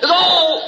[0.02, 0.64] The old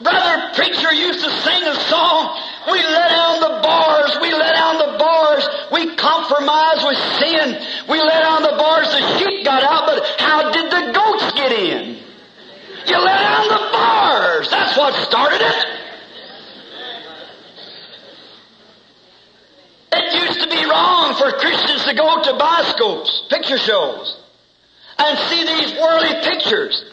[0.00, 2.40] brother preacher used to sing a song.
[2.70, 4.18] We let down the bars.
[4.20, 5.48] We let down the bars.
[5.72, 7.46] We compromised with sin.
[7.88, 8.88] We let down the bars.
[8.90, 11.98] The sheep got out, but how did the goats get in?
[12.86, 14.50] You let down the bars.
[14.50, 15.66] That's what started it.
[19.92, 24.18] It used to be wrong for Christians to go to bioscopes, picture shows,
[24.98, 26.84] and see these worldly pictures.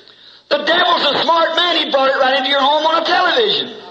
[0.52, 1.78] The devil's a smart man.
[1.78, 3.82] He brought it right into your home on a television.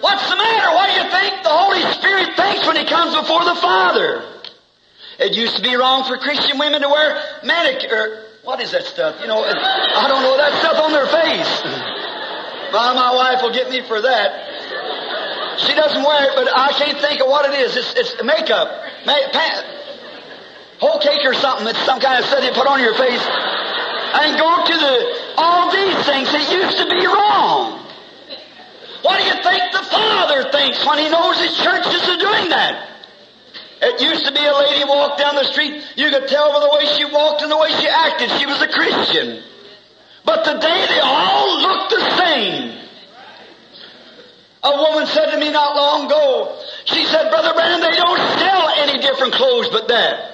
[0.00, 0.74] What's the matter?
[0.74, 4.24] What do you think the Holy Spirit thinks when He comes before the Father?
[5.20, 7.92] It used to be wrong for Christian women to wear manicure.
[7.92, 9.20] Er, what is that stuff?
[9.20, 11.52] You know, I don't know that stuff on their face.
[12.72, 15.60] My, my wife will get me for that.
[15.60, 17.76] She doesn't wear it, but I can't think of what it is.
[17.76, 18.68] It's, it's makeup.
[19.04, 19.79] Ma- pa-
[20.80, 21.68] whole cake or something.
[21.68, 23.22] It's some kind of stuff you put on your face.
[24.10, 24.94] And go to the,
[25.36, 27.78] all these things that used to be wrong.
[29.02, 32.90] What do you think the Father thinks when He knows His churches are doing that?
[33.82, 36.68] It used to be a lady walked down the street, you could tell by the
[36.68, 39.42] way she walked and the way she acted, she was a Christian.
[40.24, 42.76] But today they all look the same.
[44.62, 48.68] A woman said to me not long ago, she said, Brother Branham, they don't sell
[48.76, 50.29] any different clothes but that.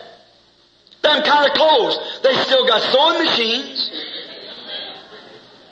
[1.06, 2.20] Of clothes.
[2.24, 3.90] They still got sewing machines.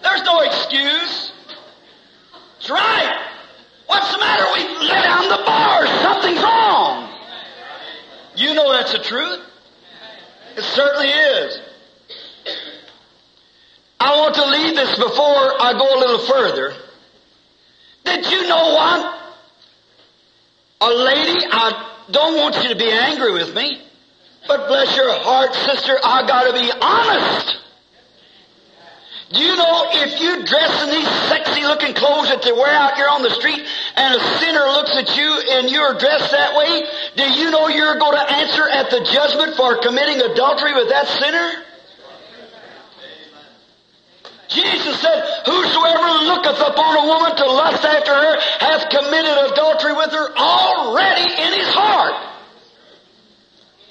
[0.03, 1.33] There's no excuse.
[2.55, 3.21] That's right.
[3.87, 4.45] What's the matter?
[4.55, 5.89] We let down the bars.
[6.03, 7.13] Something's wrong.
[8.37, 9.41] You know that's the truth.
[10.57, 11.61] It certainly is.
[13.99, 16.75] I want to leave this before I go a little further.
[18.05, 19.21] Did you know what?
[20.81, 23.84] A lady, I don't want you to be angry with me,
[24.47, 27.65] but bless your heart, sister, I gotta be honest.
[29.33, 32.95] Do you know if you dress in these sexy looking clothes that they wear out
[32.95, 33.67] here on the street
[33.97, 35.27] and a sinner looks at you
[35.59, 36.87] and you're dressed that way,
[37.17, 41.09] do you know you're going to answer at the judgment for committing adultery with that
[41.09, 41.65] sinner?
[44.47, 50.13] Jesus said, Whosoever looketh upon a woman to lust after her hath committed adultery with
[50.13, 52.34] her already in his heart.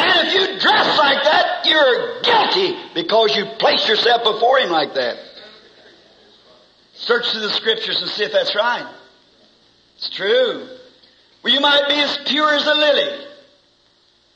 [0.03, 4.93] And if you dress like that, you're guilty because you place yourself before him like
[4.95, 5.17] that.
[6.95, 8.85] Search through the scriptures and see if that's right.
[9.95, 10.67] It's true.
[11.43, 13.25] Well, you might be as pure as a lily.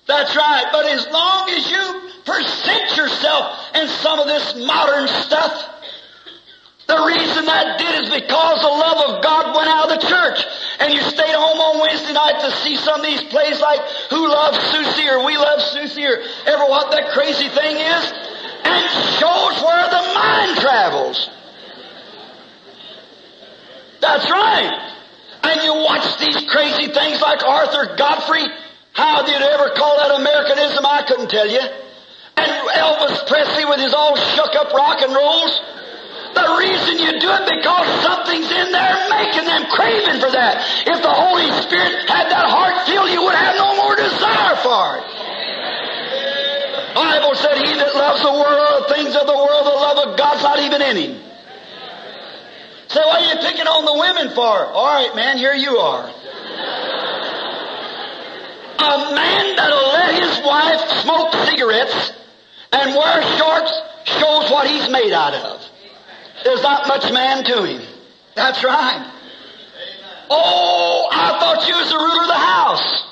[0.07, 0.65] That's right.
[0.71, 5.69] But as long as you present yourself in some of this modern stuff,
[6.87, 10.45] the reason that did is because the love of God went out of the church.
[10.79, 14.29] And you stayed home on Wednesday night to see some of these plays like Who
[14.29, 18.03] Loves Susie or We Love Susie or ever what that crazy thing is.
[18.63, 18.83] And
[19.17, 21.29] shows where the mind travels.
[24.01, 24.93] That's right.
[25.43, 28.45] And you watch these crazy things like Arthur Godfrey.
[28.93, 30.85] How did you ever call that Americanism?
[30.85, 31.61] I couldn't tell you.
[32.37, 35.61] And Elvis Presley with his all shook up rock and rolls.
[36.35, 40.63] The reason you do it because something's in there making them craving for that.
[40.87, 44.97] If the Holy Spirit had that heart filled, you would have no more desire for
[44.99, 45.27] it.
[46.97, 50.43] Bible said, He that loves the world, things of the world, the love of God's
[50.43, 51.21] not even in him.
[52.89, 54.65] Say, what are you picking on the women for?
[54.65, 56.07] All right, man, here you are.
[58.79, 62.13] A man that'll let his wife smoke cigarettes
[62.71, 63.73] and wear shorts
[64.05, 65.61] shows what he's made out of.
[66.43, 67.81] There's not much man to him.
[68.35, 69.13] That's right.
[70.29, 73.07] Oh, I thought you was the ruler of the house.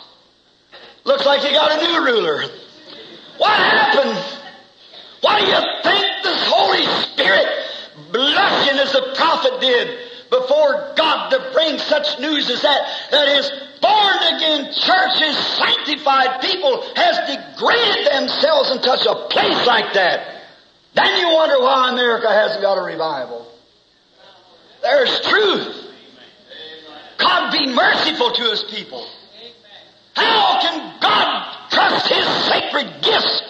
[1.06, 2.44] Looks like you got a new ruler.
[3.38, 4.18] What happened?
[5.22, 7.48] Why do you think this Holy Spirit
[8.12, 9.98] blushing as the prophet did
[10.30, 13.50] before God to bring such news as that, that his
[13.82, 20.45] born again church, his sanctified people has degraded themselves in such a place like that?
[20.96, 23.46] Then you wonder why America hasn't got a revival.
[24.82, 25.86] There's truth.
[27.18, 29.06] God be merciful to His people.
[30.16, 33.44] How can God trust His sacred gifts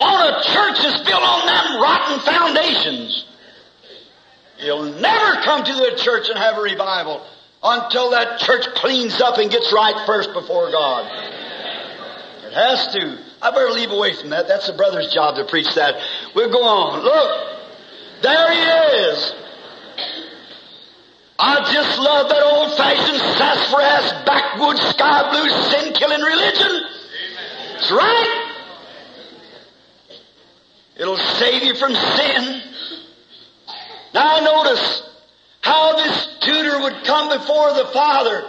[0.00, 3.24] on a church that's built on them rotten foundations?
[4.58, 7.24] You'll never come to the church and have a revival
[7.62, 11.06] until that church cleans up and gets right first before God.
[12.44, 13.27] It has to.
[13.40, 14.48] I better leave away from that.
[14.48, 15.94] That's the brother's job to preach that.
[16.34, 17.02] We'll go on.
[17.02, 18.60] Look, there he
[19.10, 19.32] is.
[21.38, 26.82] I just love that old fashioned sassafras, backwoods, sky blue, sin killing religion.
[27.74, 28.54] That's right.
[30.96, 32.62] It'll save you from sin.
[34.14, 35.02] Now notice
[35.60, 38.42] how this tutor would come before the father,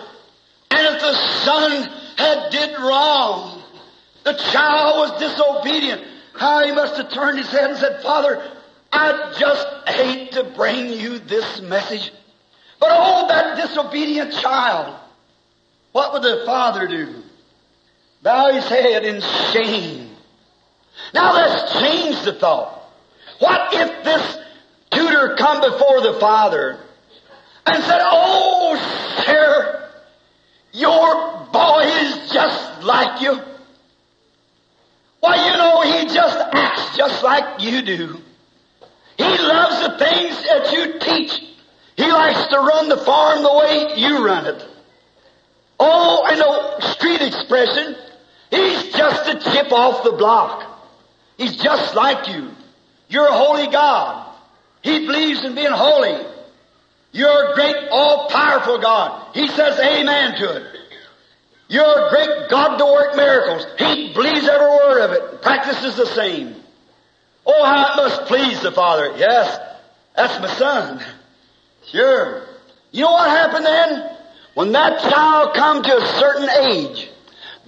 [0.71, 1.13] and if the
[1.43, 3.58] son had did wrong,
[4.23, 6.03] the child was disobedient.
[6.33, 8.41] How he must have turned his head and said, Father,
[8.91, 12.11] I just hate to bring you this message.
[12.79, 14.95] But oh, that disobedient child.
[15.91, 17.23] What would the father do?
[18.21, 20.09] Bow his head in shame.
[21.13, 22.75] Now let's change the thought.
[23.39, 24.37] What if this
[24.91, 26.79] tutor come before the father
[27.65, 29.89] and said, Oh, sir,
[30.73, 33.39] your boy is just like you.
[35.19, 38.21] Why, you know, he just acts just like you do.
[39.17, 41.43] He loves the things that you teach.
[41.97, 44.65] He likes to run the farm the way you run it.
[45.79, 47.95] Oh, and the street expression,
[48.49, 50.65] he's just a chip off the block.
[51.37, 52.51] He's just like you.
[53.09, 54.33] You're a holy God.
[54.81, 56.25] He believes in being holy.
[57.11, 59.35] You're a great, all-powerful God.
[59.35, 60.78] He says amen to it.
[61.69, 63.65] You're a great God to work miracles.
[63.77, 65.31] He believes every word of it.
[65.31, 66.55] And practices the same.
[67.45, 69.15] Oh, how it must please the Father.
[69.17, 69.57] Yes,
[70.15, 71.01] that's my son.
[71.91, 72.43] Sure.
[72.91, 74.17] You know what happened then?
[74.55, 77.07] When that child come to a certain age,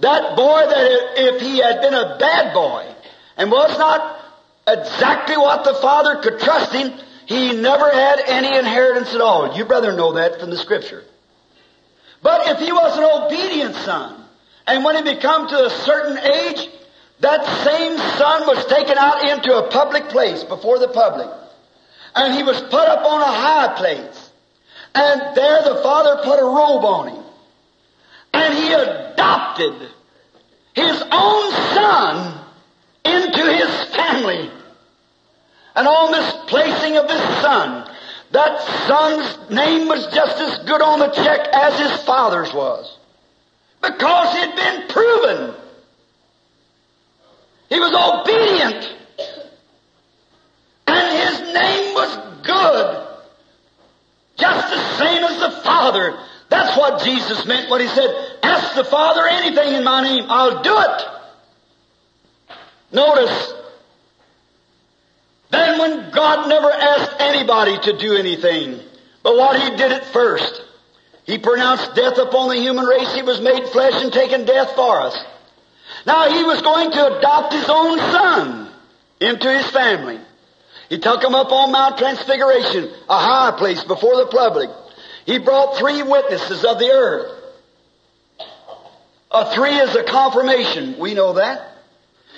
[0.00, 2.92] that boy that if he had been a bad boy
[3.36, 4.18] and was not
[4.66, 6.92] exactly what the father could trust him,
[7.26, 9.56] he never had any inheritance at all.
[9.56, 11.04] You brother know that from the scripture.
[12.22, 14.24] But if he was an obedient son,
[14.66, 16.68] and when he become to a certain age,
[17.20, 21.28] that same son was taken out into a public place before the public.
[22.14, 24.30] And he was put up on a high place.
[24.94, 27.24] And there the father put a robe on him.
[28.34, 29.88] And he adopted
[30.74, 32.40] his own son
[33.04, 34.50] into his family.
[35.74, 37.81] And on this placing of this son,
[38.32, 42.98] that son's name was just as good on the check as his father's was.
[43.82, 45.54] Because had been proven.
[47.68, 48.96] He was obedient.
[50.86, 53.08] And his name was good.
[54.36, 56.18] Just the same as the Father.
[56.48, 60.62] That's what Jesus meant when he said, ask the Father anything in my name, I'll
[60.62, 61.02] do it.
[62.92, 63.54] Notice,
[65.52, 68.80] then when God never asked anybody to do anything,
[69.22, 70.62] but what He did it first.
[71.24, 73.14] He pronounced death upon the human race.
[73.14, 75.16] He was made flesh and taken death for us.
[76.06, 78.72] Now He was going to adopt His own Son
[79.20, 80.18] into His family.
[80.88, 84.68] He took him up on Mount Transfiguration, a high place before the public.
[85.24, 87.42] He brought three witnesses of the earth.
[89.30, 90.98] A three is a confirmation.
[90.98, 91.78] We know that.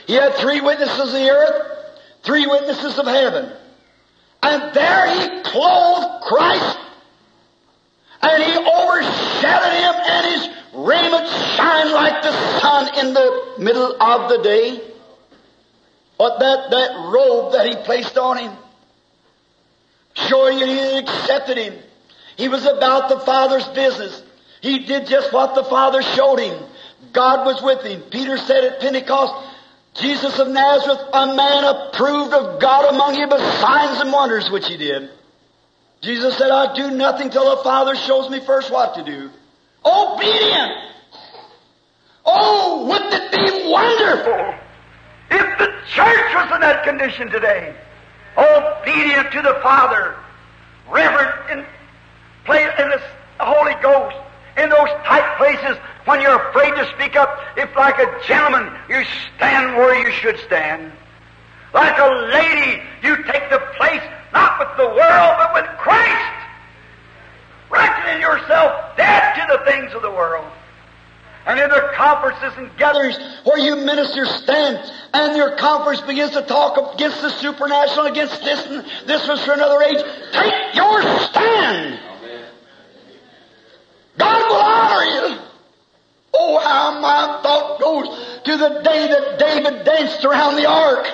[0.07, 1.74] He had three witnesses of the earth,
[2.25, 3.51] three witnesses of heaven.
[4.43, 6.79] And there he clothed Christ
[8.23, 14.31] and he overshadowed him and his raiment shined like the sun in the middle of
[14.31, 14.81] the day.
[16.17, 18.53] But that, that robe that he placed on him,
[20.15, 21.75] showing that he accepted him.
[22.37, 24.23] He was about the Father's business.
[24.61, 26.63] He did just what the Father showed him.
[27.13, 28.01] God was with him.
[28.11, 29.35] Peter said at Pentecost,
[29.95, 34.67] Jesus of Nazareth, a man approved of God among you by signs and wonders which
[34.67, 35.11] he did.
[36.01, 39.31] Jesus said, I do nothing till the Father shows me first what to do.
[39.85, 40.73] Obedient!
[42.27, 44.55] Oh, wouldn't it be wonderful
[45.31, 47.75] if the church was in that condition today?
[48.37, 50.17] Obedient to the Father,
[50.91, 53.01] reverent in, in the
[53.39, 54.17] Holy Ghost,
[54.57, 59.05] in those tight places when you're afraid to speak up, if like a gentleman you
[59.37, 60.93] stand where you should stand.
[61.73, 64.03] Like a lady, you take the place
[64.33, 66.47] not with the world, but with Christ.
[67.71, 70.47] Reckoning yourself dead to the things of the world.
[71.47, 74.79] And in the conferences and gatherings where you ministers stand
[75.13, 79.53] and your conference begins to talk against the supernatural, against this and this was for
[79.53, 80.03] another age,
[80.33, 82.01] take your stand.
[84.17, 85.54] God will honor you.
[86.37, 88.09] Oh, how my thought goes
[88.45, 91.07] to the day that David danced around the ark.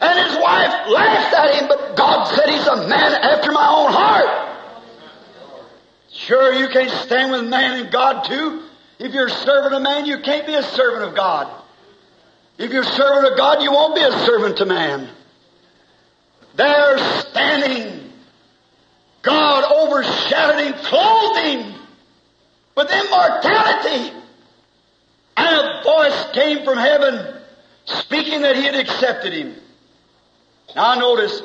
[0.00, 3.92] And his wife laughed at him, but God said he's a man after my own
[3.92, 4.44] heart.
[6.12, 8.62] Sure, you can't stand with man and God too.
[9.00, 11.50] If you're a servant of man, you can't be a servant of God.
[12.56, 15.08] If you're a servant of God, you won't be a servant to man.
[16.54, 18.12] There standing,
[19.22, 21.83] God overshadowed him, clothed him
[22.76, 24.12] with immortality.
[25.36, 27.40] And a voice came from heaven
[27.84, 29.54] speaking that he had accepted him.
[30.74, 31.42] Now notice,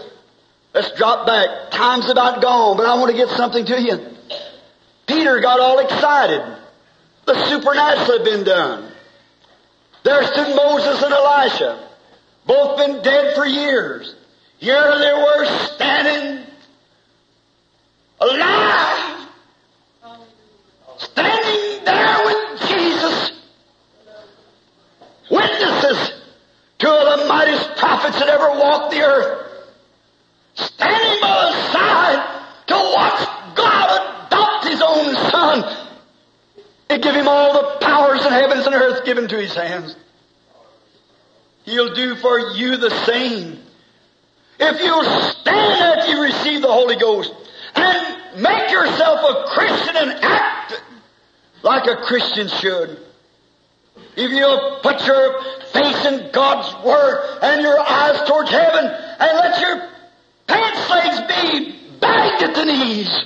[0.73, 1.71] let's drop back.
[1.71, 3.99] Time's about gone, but I want to get something to you.
[5.07, 6.57] Peter got all excited.
[7.25, 8.91] The supernatural had been done.
[10.03, 11.89] There stood Moses and Elisha,
[12.45, 14.15] both been dead for years.
[14.59, 16.45] Here they were standing
[18.19, 19.08] alive,
[20.99, 23.31] standing there with Jesus,
[25.29, 26.13] witnesses,
[27.09, 29.51] of the mightiest prophets that ever walked the earth,
[30.55, 35.87] standing by the side to watch God adopt His own Son
[36.89, 39.95] and give Him all the powers in heavens and earth given to His hands.
[41.63, 43.59] He'll do for you the same.
[44.59, 47.33] If you'll stand after you receive the Holy Ghost
[47.75, 50.81] and make yourself a Christian and act
[51.63, 52.99] like a Christian should.
[54.15, 55.41] If you'll put your
[55.71, 59.89] face in God's Word and your eyes towards heaven and let your
[60.47, 63.25] pants legs be bagged at the knees.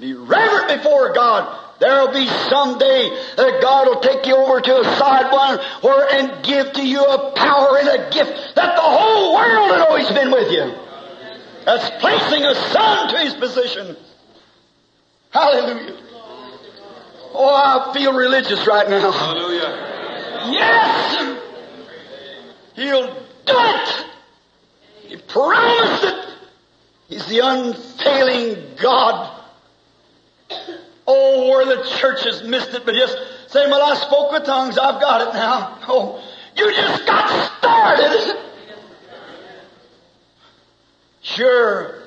[0.00, 1.58] Be reverent before God.
[1.78, 6.08] There'll be some day that God will take you over to a side one where
[6.14, 10.08] and give to you a power and a gift that the whole world had always
[10.10, 10.74] been with you.
[11.64, 13.96] That's placing a son to his position.
[15.30, 15.96] Hallelujah.
[17.32, 19.10] Oh, I feel religious right now.
[19.10, 19.90] Hallelujah.
[20.50, 21.38] Yes!
[22.74, 23.14] He'll do
[23.46, 24.06] it!
[25.06, 26.34] He promised it!
[27.08, 29.42] He's the unfailing God.
[31.06, 33.16] Oh, where the church has missed it, but just
[33.48, 35.78] saying, well, I spoke with tongues, I've got it now.
[35.88, 36.22] Oh,
[36.56, 38.36] you just got started.
[41.22, 41.99] Sure,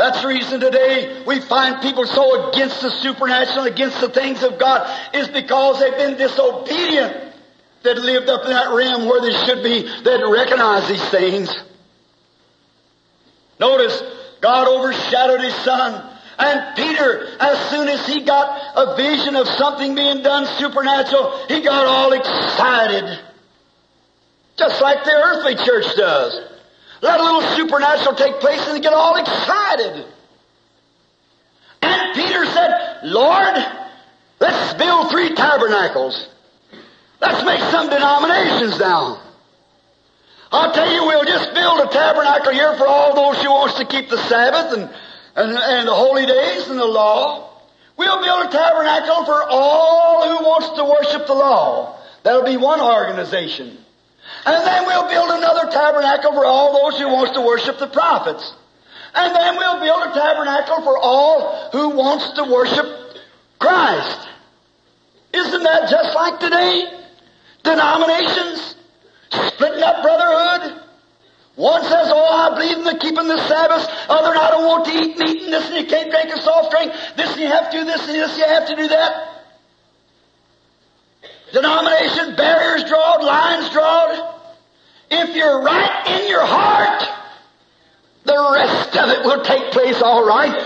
[0.00, 4.58] That's the reason today we find people so against the supernatural, against the things of
[4.58, 7.34] God, is because they've been disobedient.
[7.82, 9.82] They'd lived up in that realm where they should be.
[10.02, 11.54] They'd recognize these things.
[13.60, 14.02] Notice,
[14.40, 16.16] God overshadowed His Son.
[16.38, 21.60] And Peter, as soon as he got a vision of something being done supernatural, he
[21.60, 23.20] got all excited.
[24.56, 26.49] Just like the earthly church does.
[27.02, 30.04] Let a little supernatural take place and get all excited.
[31.82, 33.56] And Peter said, Lord,
[34.38, 36.28] let's build three tabernacles.
[37.20, 39.22] Let's make some denominations now.
[40.52, 43.86] I'll tell you, we'll just build a tabernacle here for all those who wants to
[43.86, 44.90] keep the Sabbath and,
[45.36, 47.50] and, and the holy days and the law.
[47.96, 51.98] We'll build a tabernacle for all who wants to worship the law.
[52.24, 53.78] That'll be one organization.
[54.46, 58.54] And then we'll build another tabernacle for all those who wants to worship the prophets.
[59.14, 62.86] And then we'll build a tabernacle for all who wants to worship
[63.58, 64.28] Christ.
[65.32, 67.00] Isn't that just like today?
[67.62, 68.76] Denominations
[69.30, 70.82] splitting up brotherhood.
[71.56, 73.86] One says, oh, I believe in the keeping the Sabbath.
[74.08, 76.70] Other, I don't want to eat meat and this and you can't drink a soft
[76.70, 76.92] drink.
[77.16, 79.29] This and you have to do this and this you have to do that.
[81.52, 84.36] Denomination, barriers drawn, lines drawn.
[85.10, 87.02] If you're right in your heart,
[88.24, 90.64] the rest of it will take place all right.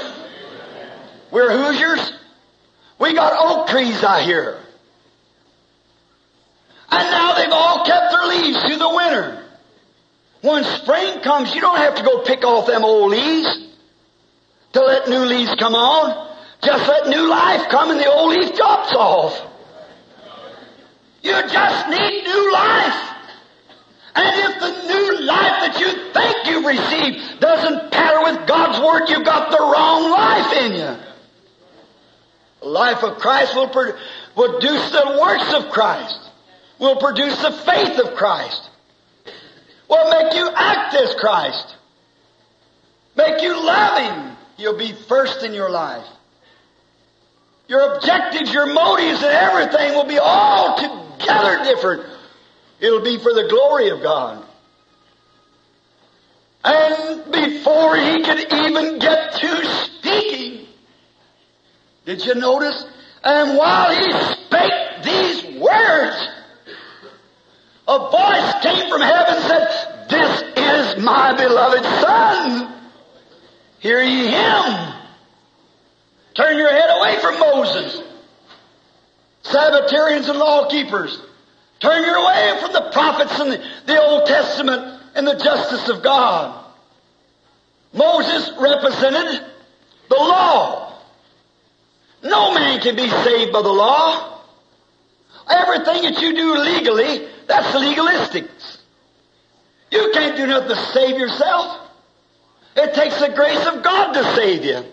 [1.30, 2.12] We're Hoosiers.
[2.98, 4.58] We got oak trees out here.
[6.90, 9.42] And now they've all kept their leaves through the winter.
[10.42, 13.68] When spring comes, you don't have to go pick off them old leaves
[14.74, 16.36] to let new leaves come on.
[16.62, 19.53] Just let new life come and the old leaf drops off.
[21.24, 23.10] You just need new life.
[24.14, 29.08] And if the new life that you think you've received doesn't patter with God's Word,
[29.08, 30.96] you've got the wrong life in you.
[32.60, 36.30] The life of Christ will produce the works of Christ,
[36.78, 38.68] will produce the faith of Christ,
[39.88, 41.76] will make you act as Christ,
[43.16, 44.36] make you Him.
[44.58, 46.06] You'll be first in your life.
[47.66, 50.76] Your objectives, your motives, and everything will be all
[51.18, 52.04] together different.
[52.80, 54.44] It'll be for the glory of God.
[56.64, 60.66] And before he could even get to speaking,
[62.06, 62.84] did you notice?
[63.22, 66.28] And while he spake these words,
[67.86, 72.72] a voice came from heaven and said, This is my beloved Son.
[73.80, 74.94] Hear ye him.
[76.34, 78.02] Turn your head away from Moses.
[79.44, 81.20] Sabbatarians and law keepers.
[81.80, 86.02] Turn your away from the prophets and the, the Old Testament and the justice of
[86.02, 86.64] God.
[87.92, 89.44] Moses represented
[90.08, 90.98] the law.
[92.22, 94.40] No man can be saved by the law.
[95.48, 98.48] Everything that you do legally, that's legalistic.
[99.90, 101.80] You can't do nothing to save yourself.
[102.76, 104.84] It takes the grace of God to save you.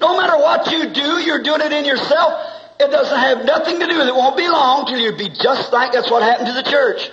[0.00, 2.45] No matter what you do, you're doing it in yourself.
[2.78, 4.10] It doesn't have nothing to do with it.
[4.10, 7.10] It won't be long till you be just like that's what happened to the church.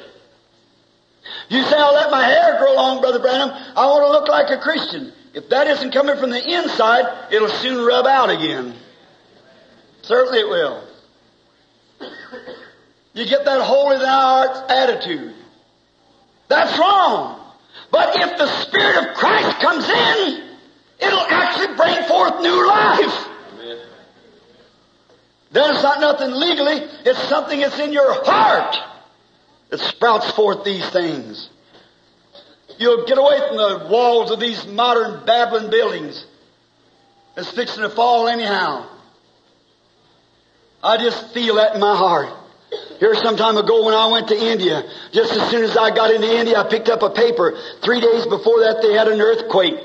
[1.50, 3.50] You say, I'll let my hair grow long, Brother Branham.
[3.50, 5.14] I want to look like a Christian.
[5.34, 8.76] If that isn't coming from the inside, it'll soon rub out again.
[10.02, 10.84] Certainly it will.
[13.14, 15.34] You get that holy thou art attitude.
[16.50, 17.40] That's wrong.
[17.92, 20.44] But if the Spirit of Christ comes in,
[21.00, 23.28] it'll actually bring forth new life.
[25.54, 28.76] Then it's not nothing legally, it's something that's in your heart
[29.70, 31.50] that sprouts forth these things.
[32.80, 36.26] You'll get away from the walls of these modern Babylon buildings.
[37.38, 38.90] It's fixing to fall anyhow.
[40.84, 42.34] I just feel that in my heart.
[43.00, 46.12] Here some time ago when I went to India, just as soon as I got
[46.12, 47.58] into India, I picked up a paper.
[47.84, 49.76] Three days before that they had an earthquake.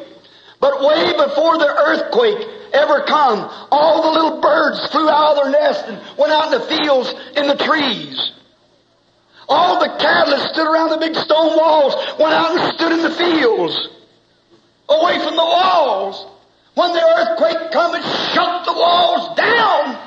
[0.60, 5.52] But way before the earthquake, ever come, all the little birds flew out of their
[5.52, 8.32] nest and went out in the fields in the trees.
[9.48, 13.02] All the cattle that stood around the big stone walls went out and stood in
[13.02, 13.88] the fields,
[14.88, 16.26] away from the walls.
[16.74, 18.04] When the earthquake come, it
[18.34, 19.98] shook the walls down.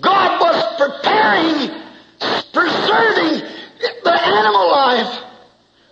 [0.00, 1.82] God was preparing,
[2.52, 3.48] preserving
[4.04, 5.18] the animal life.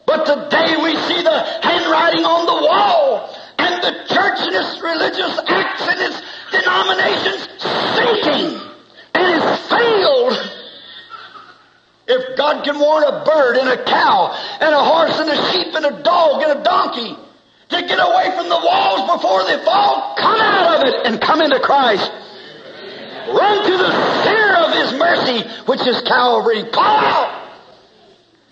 [0.07, 3.37] But today we see the handwriting on the wall
[3.83, 7.49] the church and its religious acts and its denominations
[7.95, 8.71] sinking
[9.15, 10.51] and it's failed.
[12.09, 15.75] If God can warn a bird and a cow and a horse and a sheep
[15.75, 17.17] and a dog and a donkey
[17.69, 21.41] to get away from the walls before they fall, come out of it and come
[21.41, 22.11] into Christ.
[23.29, 26.65] Run to the center of His mercy, which is Calvary.
[26.65, 27.49] Call out!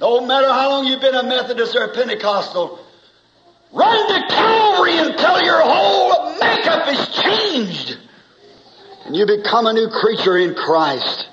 [0.00, 2.78] No matter how long you've been a Methodist or a Pentecostal,
[3.72, 7.98] run to Calvary until your whole makeup is changed.
[9.06, 11.28] And you become a new creature in Christ.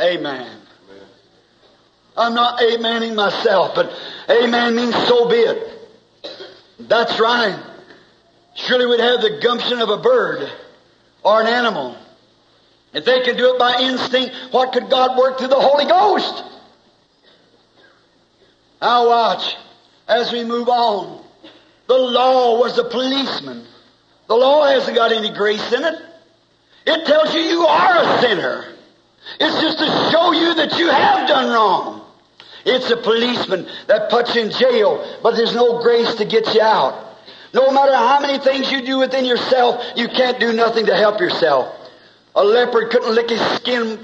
[0.00, 0.50] Amen.
[2.16, 3.92] I'm not amening myself, but
[4.30, 5.72] amen means so be it.
[6.80, 7.62] That's right.
[8.54, 10.50] Surely we'd have the gumption of a bird
[11.22, 11.96] or an animal.
[12.94, 16.44] If they can do it by instinct, what could God work through the Holy Ghost?
[18.80, 19.56] Now watch
[20.08, 21.24] as we move on.
[21.86, 23.66] The law was a policeman.
[24.26, 25.94] The law hasn't got any grace in it.
[26.86, 28.64] It tells you you are a sinner.
[29.40, 32.02] It's just to show you that you have done wrong.
[32.64, 36.60] It's a policeman that puts you in jail, but there's no grace to get you
[36.60, 37.04] out.
[37.54, 41.20] No matter how many things you do within yourself, you can't do nothing to help
[41.20, 41.74] yourself.
[42.34, 43.98] A leopard couldn't lick his skin,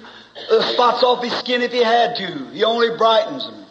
[0.49, 2.51] the spots off his skin if he had to.
[2.53, 3.65] He only brightens them.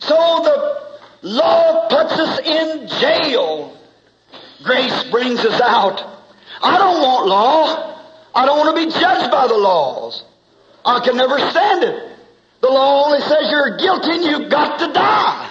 [0.00, 0.91] So the
[1.22, 3.76] law puts us in jail.
[4.62, 6.00] Grace brings us out.
[6.62, 7.98] I don't want law.
[8.34, 10.24] I don't want to be judged by the laws.
[10.84, 12.08] I can never stand it.
[12.60, 15.50] The law only says you're guilty and you've got to die.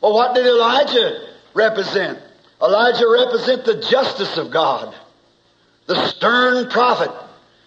[0.00, 2.18] Well, what did Elijah represent?
[2.62, 4.94] Elijah represent the justice of God.
[5.86, 7.10] The stern prophet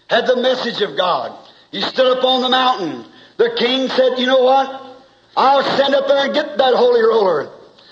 [0.10, 1.38] had the message of God.
[1.72, 3.06] He stood up on the mountain.
[3.38, 4.89] The king said, you know what?
[5.40, 7.50] I'll send up there and get that holy roller.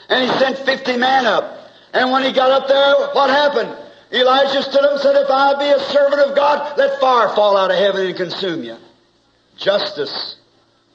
[0.10, 1.70] And he sent 50 men up.
[1.94, 3.74] And when he got up there, what happened?
[4.12, 7.56] Elijah stood up and said, If I be a servant of God, let fire fall
[7.56, 8.76] out of heaven and consume you.
[9.56, 10.36] Justice.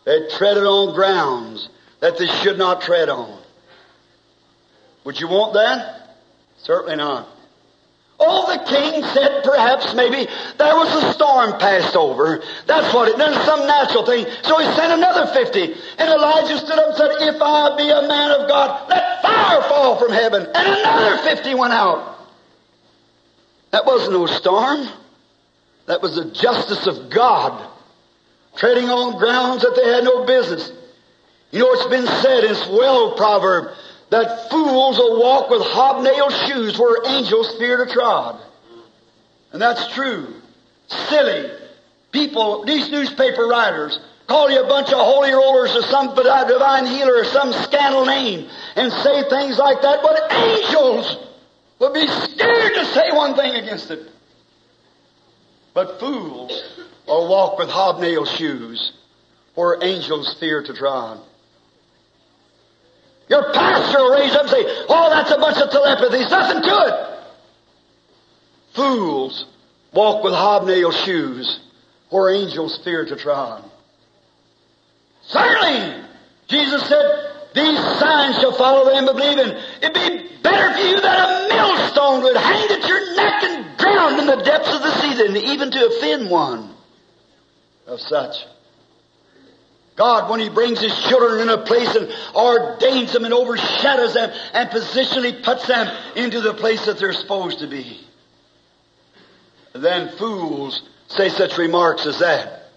[0.04, 3.40] They treaded on grounds that they should not tread on.
[5.04, 6.18] Would you want that?
[6.58, 7.28] Certainly not.
[8.72, 12.42] King said perhaps maybe there was a storm passed over.
[12.66, 14.26] That's what it, there's some natural thing.
[14.42, 15.62] So he sent another 50.
[15.98, 19.62] And Elijah stood up and said, if I be a man of God, let fire
[19.68, 20.46] fall from heaven.
[20.54, 22.18] And another 50 went out.
[23.72, 24.88] That wasn't no storm.
[25.86, 27.68] That was the justice of God
[28.56, 30.72] treading on grounds that they had no business.
[31.50, 33.74] You know, it's been said, it's well proverb,
[34.10, 38.40] that fools will walk with hobnail shoes where angels fear to trod.
[39.52, 40.34] And that's true.
[40.88, 41.50] Silly.
[42.10, 47.20] People, these newspaper writers, call you a bunch of holy rollers or some divine healer
[47.20, 51.28] or some scandal name and say things like that, but angels
[51.78, 54.10] would be scared to say one thing against it.
[55.74, 56.62] But fools
[57.06, 58.92] will walk with hobnail shoes
[59.54, 61.20] where angels fear to trod.
[63.28, 66.18] Your pastor will raise up and say, oh, that's a bunch of telepathy.
[66.18, 67.11] There's nothing to it.
[68.74, 69.46] Fools
[69.92, 71.60] walk with hobnail shoes
[72.10, 73.64] where angels fear to trod.
[75.22, 76.04] Certainly,
[76.48, 79.50] Jesus said, these signs shall follow them that believe in.
[79.82, 84.20] It'd be better for you that a millstone would hang at your neck and drown
[84.20, 86.74] in the depths of the sea than even to offend one
[87.86, 88.36] of such.
[89.96, 94.32] God, when He brings His children in a place and ordains them and overshadows them
[94.54, 98.00] and positionally puts them into the place that they're supposed to be.
[99.74, 102.70] Then fools say such remarks as that.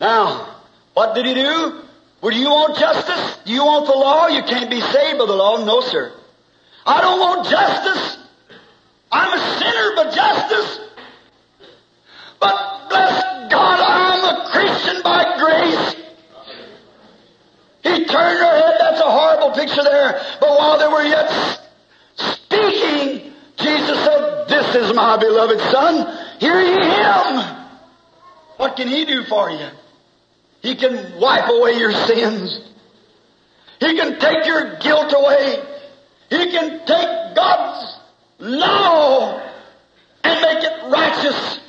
[0.00, 0.56] Now,
[0.94, 1.82] what did He do?
[2.20, 3.38] Well, do you want justice?
[3.44, 4.26] Do you want the law?
[4.28, 5.64] You can't be saved by the law.
[5.64, 6.12] No, sir.
[6.84, 8.18] I don't want justice.
[9.12, 10.80] I'm a sinner, but justice.
[12.40, 15.94] But bless God, I'm a Christian by grace.
[17.82, 18.76] He turned her head.
[18.80, 20.20] That's a horrible picture there.
[20.40, 21.60] But while they were yet
[22.16, 26.38] speaking, Jesus said, This is my beloved Son.
[26.38, 27.56] Hear ye him.
[28.56, 29.68] What can he do for you?
[30.62, 32.60] He can wipe away your sins.
[33.80, 35.62] He can take your guilt away.
[36.30, 37.98] He can take God's
[38.38, 39.40] law
[40.24, 41.60] and make it righteous.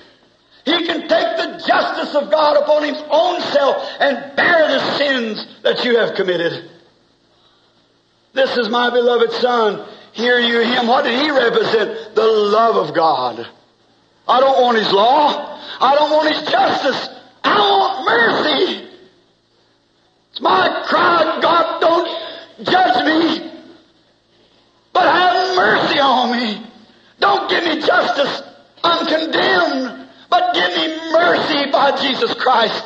[0.66, 5.48] He can take the justice of God upon His own self and bear the sins
[5.64, 6.70] that you have committed.
[8.34, 9.86] This is my beloved Son.
[10.18, 10.88] Hear you Him.
[10.88, 12.16] What did He represent?
[12.16, 13.48] The love of God.
[14.28, 15.62] I don't want His law.
[15.80, 17.10] I don't want His justice.
[17.44, 18.88] I want mercy.
[20.32, 23.52] It's my cry, God, don't judge me,
[24.92, 26.66] but have mercy on me.
[27.20, 28.42] Don't give me justice.
[28.84, 30.08] I'm condemned.
[30.30, 32.84] But give me mercy by Jesus Christ.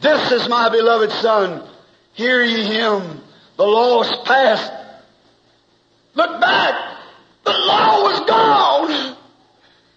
[0.00, 1.68] This is my beloved Son.
[2.14, 3.20] Hear ye him.
[3.56, 4.81] The law is passed.
[6.14, 6.98] Look back.
[7.44, 9.16] The law was gone.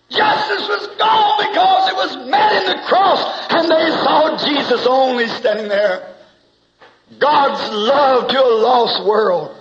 [0.10, 5.28] Justice was gone because it was met in the cross and they saw Jesus only
[5.28, 6.16] standing there.
[7.20, 9.56] God's love to a lost world.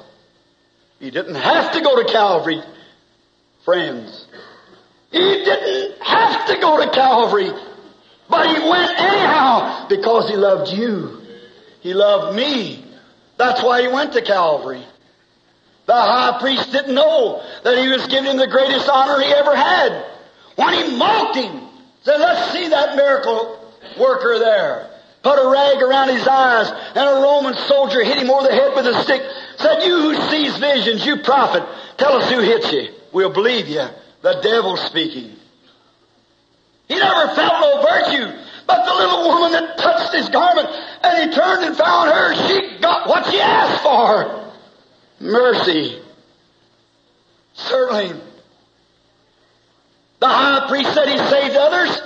[1.00, 2.62] He didn't have to go to Calvary,
[3.64, 4.26] friends.
[5.10, 7.50] He didn't have to go to Calvary,
[8.28, 11.20] but he went anyhow because he loved you.
[11.80, 12.84] He loved me.
[13.36, 14.84] That's why he went to Calvary.
[15.86, 19.54] The high priest didn't know that he was giving him the greatest honor he ever
[19.54, 20.04] had.
[20.56, 21.60] When he mocked him,
[22.02, 23.60] said, let's see that miracle
[23.98, 24.90] worker there.
[25.22, 28.74] Put a rag around his eyes, and a Roman soldier hit him over the head
[28.74, 29.22] with a stick.
[29.56, 31.62] Said, you who sees visions, you prophet,
[31.96, 32.92] tell us who hit you.
[33.12, 33.86] We'll believe you.
[34.22, 35.36] The devil's speaking.
[36.88, 38.38] He never felt no virtue.
[38.66, 40.68] But the little woman that touched his garment,
[41.02, 44.43] and he turned and found her, she got what she asked for.
[45.24, 46.02] Mercy.
[47.54, 48.20] Certainly.
[50.20, 51.98] The high priest said he saved others.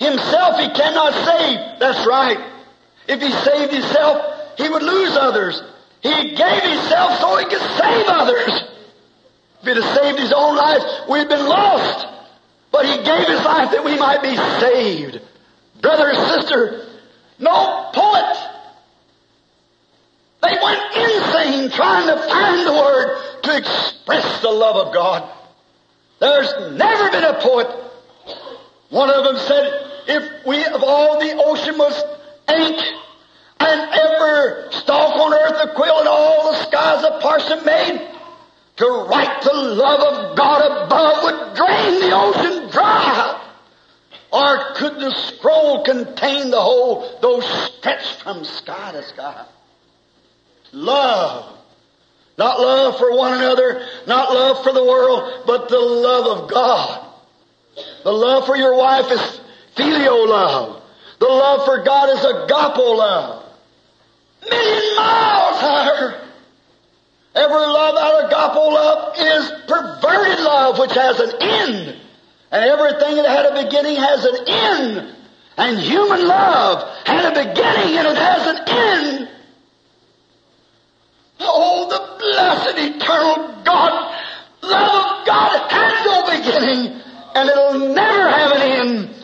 [0.00, 1.78] Himself he cannot save.
[1.78, 2.38] That's right.
[3.08, 5.62] If he saved himself, he would lose others.
[6.02, 8.64] He gave himself so he could save others.
[9.62, 12.06] If he'd have saved his own life, we'd been lost.
[12.72, 15.20] But he gave his life that we might be saved.
[15.80, 16.84] Brother sister,
[17.38, 18.55] no poet.
[20.46, 25.28] They went insane trying to find the word to express the love of God.
[26.20, 27.66] There's never been a poet.
[28.90, 32.00] One of them said, if we of all the ocean was
[32.48, 32.80] ink
[33.58, 38.08] and every stalk on earth a quill and all the skies a parson made,
[38.76, 43.42] to write the love of God above would drain the ocean dry.
[44.32, 49.46] Or could the scroll contain the whole, though stretched from sky to sky?
[50.76, 51.56] Love.
[52.36, 57.02] Not love for one another, not love for the world, but the love of God.
[58.04, 59.40] The love for your wife is
[59.74, 60.82] filial love.
[61.18, 63.44] The love for God is agape love.
[64.42, 66.28] Million miles higher.
[67.34, 71.96] Every love out of agape love is perverted love, which has an end.
[72.52, 75.16] And everything that had a beginning has an end.
[75.56, 79.30] And human love had a beginning and it has an end.
[81.40, 84.14] Oh, the blessed eternal God,
[84.62, 87.02] love of God has no beginning
[87.34, 89.14] and it'll never have an end.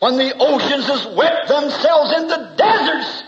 [0.00, 3.22] When the oceans has wept themselves into deserts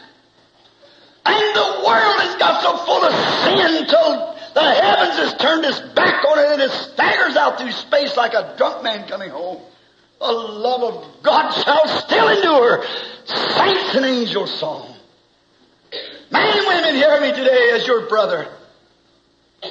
[1.24, 3.14] and the world has got so full of
[3.44, 7.72] sin till the heavens has turned its back on it and it staggers out through
[7.72, 9.60] space like a drunk man coming home.
[10.18, 12.84] The love of God shall still endure.
[13.26, 14.95] Saints and angels song.
[16.30, 18.48] Men and women, hear me today as your brother.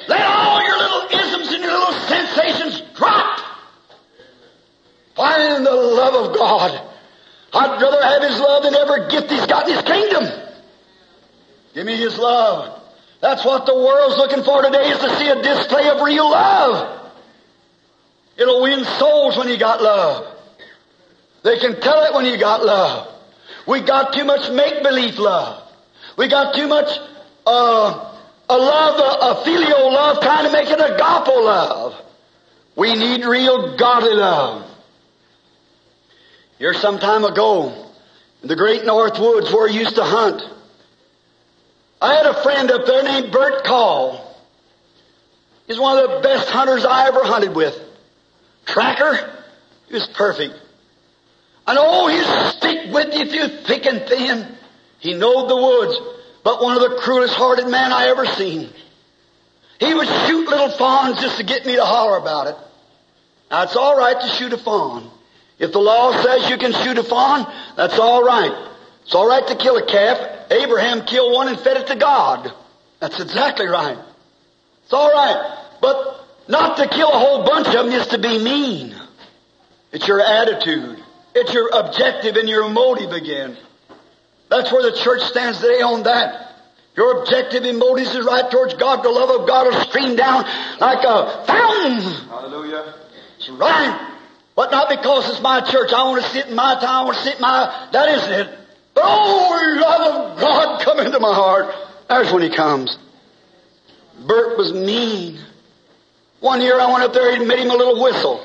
[0.08, 3.40] Let all your little isms and your little sensations drop.
[5.14, 6.92] Find the love of God.
[7.52, 10.24] I'd rather have His love than every gift He's got in His kingdom.
[11.74, 12.82] Give me His love.
[13.20, 17.12] That's what the world's looking for today is to see a display of real love.
[18.36, 20.34] It'll win souls when you got love.
[21.42, 23.08] They can tell it when you got love.
[23.66, 25.65] We got too much make-believe love.
[26.16, 26.88] We got too much
[27.46, 28.16] uh,
[28.48, 31.94] a love, a, a filial love, trying to make it a agape love.
[32.74, 34.70] We need real godly love.
[36.58, 37.90] Here some time ago,
[38.42, 40.42] in the great North Woods where I used to hunt,
[42.00, 44.22] I had a friend up there named Bert Call.
[45.66, 47.78] He's one of the best hunters I ever hunted with.
[48.66, 49.32] Tracker,
[49.88, 50.54] he was perfect.
[51.66, 54.55] And oh, he'd stick with you through thick and thin.
[55.06, 56.00] He knowed the woods,
[56.42, 58.68] but one of the cruelest hearted men I ever seen.
[59.78, 62.56] He would shoot little fawns just to get me to holler about it.
[63.48, 65.08] Now it's all right to shoot a fawn.
[65.60, 67.46] If the law says you can shoot a fawn,
[67.76, 68.50] that's all right.
[69.04, 70.50] It's all right to kill a calf.
[70.50, 72.52] Abraham killed one and fed it to God.
[72.98, 73.98] That's exactly right.
[74.82, 75.68] It's all right.
[75.80, 78.92] But not to kill a whole bunch of them is to be mean.
[79.92, 80.98] It's your attitude.
[81.32, 83.56] It's your objective and your motive again.
[84.48, 86.46] That's where the church stands today on that.
[86.96, 89.02] Your objective and motives is right towards God.
[89.02, 90.44] The love of God will stream down
[90.80, 92.28] like a fountain.
[92.28, 92.94] Hallelujah.
[93.38, 94.12] It's right.
[94.54, 95.92] But not because it's my church.
[95.92, 96.88] I want to sit in my time.
[96.88, 98.58] I want to sit in my, that isn't it.
[98.94, 101.74] But oh, love of God come into my heart.
[102.08, 102.96] There's when he comes.
[104.26, 105.38] Bert was mean.
[106.40, 108.42] One year I went up there and made him a little whistle.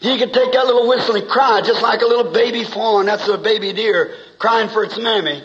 [0.00, 3.06] He could take that little whistle and cry just like a little baby fawn.
[3.06, 5.42] That's a baby deer crying for its mammy.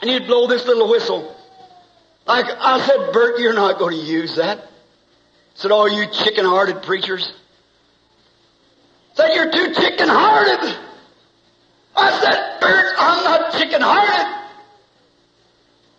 [0.00, 1.36] And he'd blow this little whistle
[2.26, 4.68] Like I said, Bert, you're not going to use that.
[5.54, 7.32] Said, oh, you chicken-hearted preachers.
[9.14, 10.76] Said, you're too chicken-hearted.
[11.96, 14.48] I said, Bert, I'm not chicken-hearted.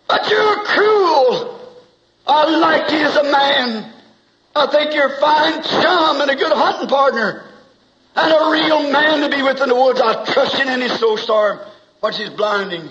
[0.08, 1.60] But you're cruel.
[2.26, 3.92] I like you as a man.
[4.54, 7.44] I think you're fine chum and a good hunting partner.
[8.14, 10.00] And a real man to be with in the woods.
[10.00, 11.60] I trust in any snowstorm.
[12.00, 12.88] But she's blinding.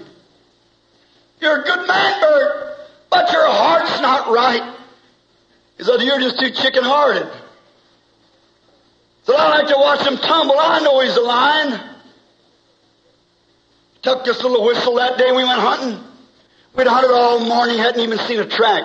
[1.41, 2.77] You're a good man, Bert,
[3.09, 4.75] but your heart's not right.
[5.77, 7.27] He said, you're just too chicken-hearted.
[9.23, 10.55] So I like to watch him tumble.
[10.57, 11.79] I know he's a lion.
[14.03, 15.99] Took this little whistle that day we went hunting.
[16.75, 18.83] We'd hunted all morning, hadn't even seen a track.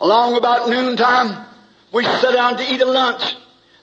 [0.00, 1.46] Along about noontime,
[1.92, 3.36] we sat down to eat a lunch.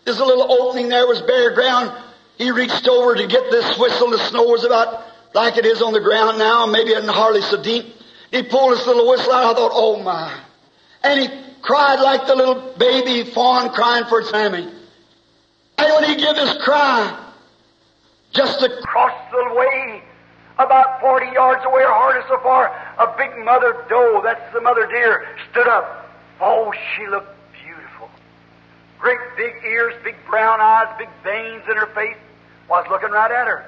[0.07, 1.91] There's a little opening there was bare ground.
[2.37, 4.09] He reached over to get this whistle.
[4.09, 5.03] The snow was about
[5.33, 7.93] like it is on the ground now, maybe it isn't hardly so deep.
[8.31, 9.51] He pulled this little whistle out.
[9.51, 10.33] I thought, oh my.
[11.03, 11.27] And he
[11.61, 14.63] cried like the little baby fawn crying for its mammy.
[15.77, 17.33] And when he gave his cry,
[18.31, 20.03] just across the way,
[20.57, 24.87] about 40 yards away or hardly so far, a big mother doe, that's the mother
[24.87, 26.09] deer, stood up.
[26.39, 27.36] Oh, she looked.
[28.99, 32.17] Great big ears, big brown eyes, big veins in her face.
[32.69, 33.65] Was looking right at her.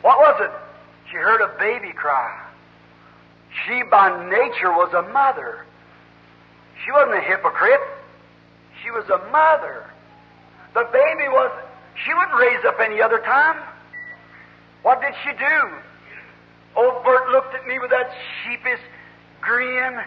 [0.00, 0.50] What was it?
[1.10, 2.42] She heard a baby cry.
[3.64, 5.66] She by nature was a mother.
[6.84, 7.80] She wasn't a hypocrite.
[8.82, 9.84] She was a mother.
[10.74, 11.50] The baby was,
[12.04, 13.56] she wouldn't raise up any other time.
[14.82, 15.70] What did she do?
[16.76, 18.10] Old Bert looked at me with that
[18.44, 18.80] sheepish
[19.40, 19.98] grin,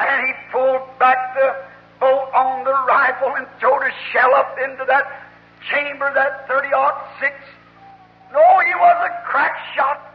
[0.00, 1.67] and he pulled back the
[2.00, 5.28] bolt on the rifle and throwed a shell up into that
[5.70, 6.68] chamber, that 30
[7.20, 7.34] six.
[8.32, 10.08] No, he was a crack shot.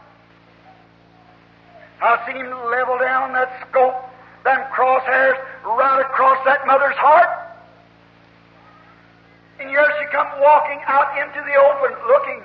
[2.00, 3.96] I seen him level down that scope,
[4.44, 7.44] them crosshairs, right across that mother's heart.
[9.58, 12.42] And here she come walking out into the open, looking.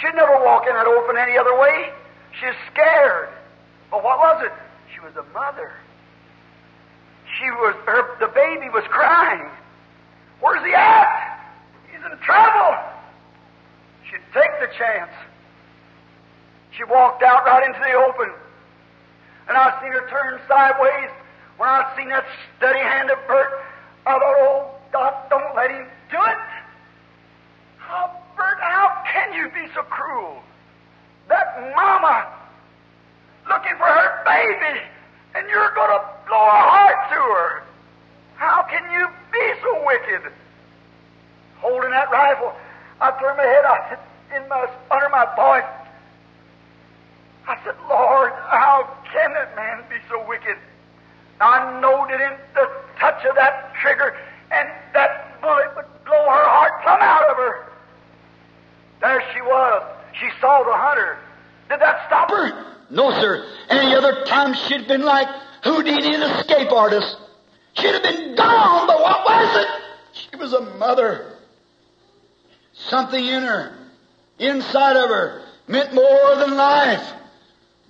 [0.00, 1.92] She'd never walk in that open any other way.
[2.40, 3.28] She's scared.
[3.90, 4.52] But what was it?
[4.92, 5.72] She was a mother.
[7.38, 9.48] She was, her, the baby was crying.
[10.40, 11.40] Where's he at?
[11.92, 12.76] He's in trouble.
[14.10, 15.12] She'd take the chance.
[16.76, 18.32] She walked out right into the open.
[19.48, 21.10] And I seen her turn sideways.
[21.56, 22.24] When I seen that
[22.56, 23.48] steady hand of Bert,
[24.06, 26.38] I thought, oh, God, don't let him do it.
[27.78, 30.42] How, Bert, how can you be so cruel?
[31.28, 32.32] That mama
[33.48, 34.80] looking for her baby,
[35.36, 37.62] and you're going to blow her heart to her.
[38.36, 40.32] How can you be so wicked?
[41.58, 42.52] Holding that rifle,
[43.00, 43.98] I turned my head out
[44.34, 45.68] in my, under my voice.
[47.48, 50.56] I said, Lord, how can that man be so wicked?
[51.40, 52.18] I know in
[52.54, 54.16] the touch of that trigger
[54.50, 57.72] and that bullet would blow her heart plumb out of her.
[59.00, 59.82] There she was.
[60.18, 61.18] She saw the hunter.
[61.68, 62.64] Did that stop her?
[62.90, 63.44] No, sir.
[63.68, 65.28] Any other time she'd been like
[65.62, 67.16] Houdini, an escape artist.
[67.74, 69.68] She'd have been gone, but what was it?
[70.12, 71.36] She was a mother.
[72.72, 73.76] Something in her,
[74.38, 77.12] inside of her, meant more than life.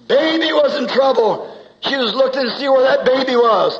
[0.08, 1.56] Baby was in trouble.
[1.80, 3.78] She was looking to see where that baby was.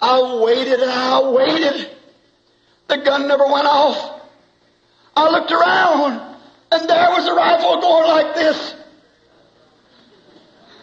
[0.00, 1.90] I waited and I waited.
[2.88, 4.22] The gun never went off.
[5.16, 6.36] I looked around
[6.72, 8.74] and there was a rifle going like this.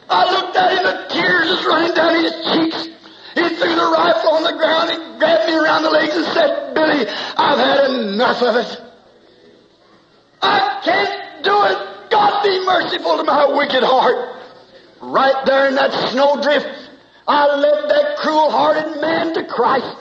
[0.10, 2.90] I looked at him, the tears was running down his cheeks.
[3.36, 6.74] He threw the rifle on the ground, he grabbed me around the legs and said,
[6.74, 7.08] Billy,
[7.38, 8.82] I've had enough of it.
[10.42, 12.10] I can't do it.
[12.10, 14.44] God be merciful to my wicked heart.
[15.02, 16.68] Right there in that snowdrift,
[17.28, 19.98] I led that cruel-hearted man to Christ,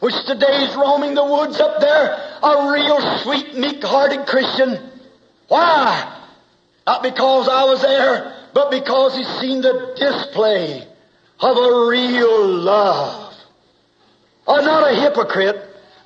[0.00, 4.90] which today is roaming the woods up there, a real sweet, meek-hearted Christian.
[5.48, 6.20] Why?
[6.86, 10.86] Not because I was there, but because he's seen the display
[11.40, 13.34] of a real love.
[14.46, 15.56] Oh, not a hypocrite,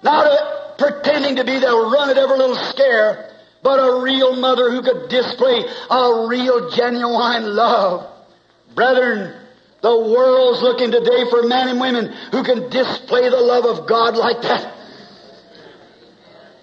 [0.03, 3.33] not a pretending to be there, run at every little scare,
[3.63, 8.07] but a real mother who could display a real genuine love.
[8.75, 9.35] Brethren,
[9.83, 14.17] the world's looking today for men and women who can display the love of God
[14.17, 14.75] like that.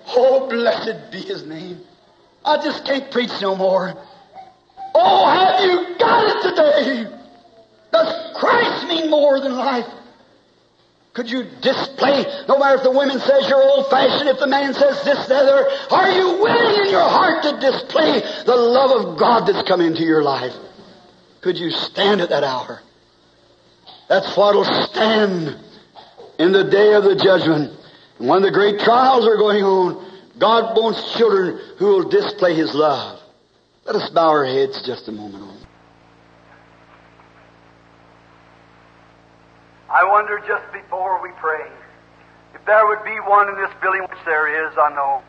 [0.08, 1.82] Oh, blessed be His name.
[2.46, 3.96] I just can't preach no more.
[4.96, 7.18] Oh, have you got it today?
[7.92, 9.88] Does Christ mean more than life?
[11.14, 14.74] Could you display, no matter if the woman says you're old fashioned, if the man
[14.74, 19.20] says this, the other, are you willing in your heart to display the love of
[19.20, 20.54] God that's come into your life?
[21.42, 22.82] Could you stand at that hour?
[24.10, 25.56] That's what'll stand
[26.40, 27.80] in the day of the judgment.
[28.18, 32.74] And when the great trials are going on, God wants children who will display His
[32.74, 33.20] love.
[33.86, 35.44] Let us bow our heads just a moment.
[39.90, 41.70] I wonder just before we pray
[42.56, 45.22] if there would be one in this building, which there is, I know.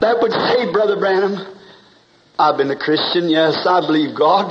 [0.00, 1.58] That would say, Brother Branham,
[2.38, 4.50] I've been a Christian, yes, I believe God.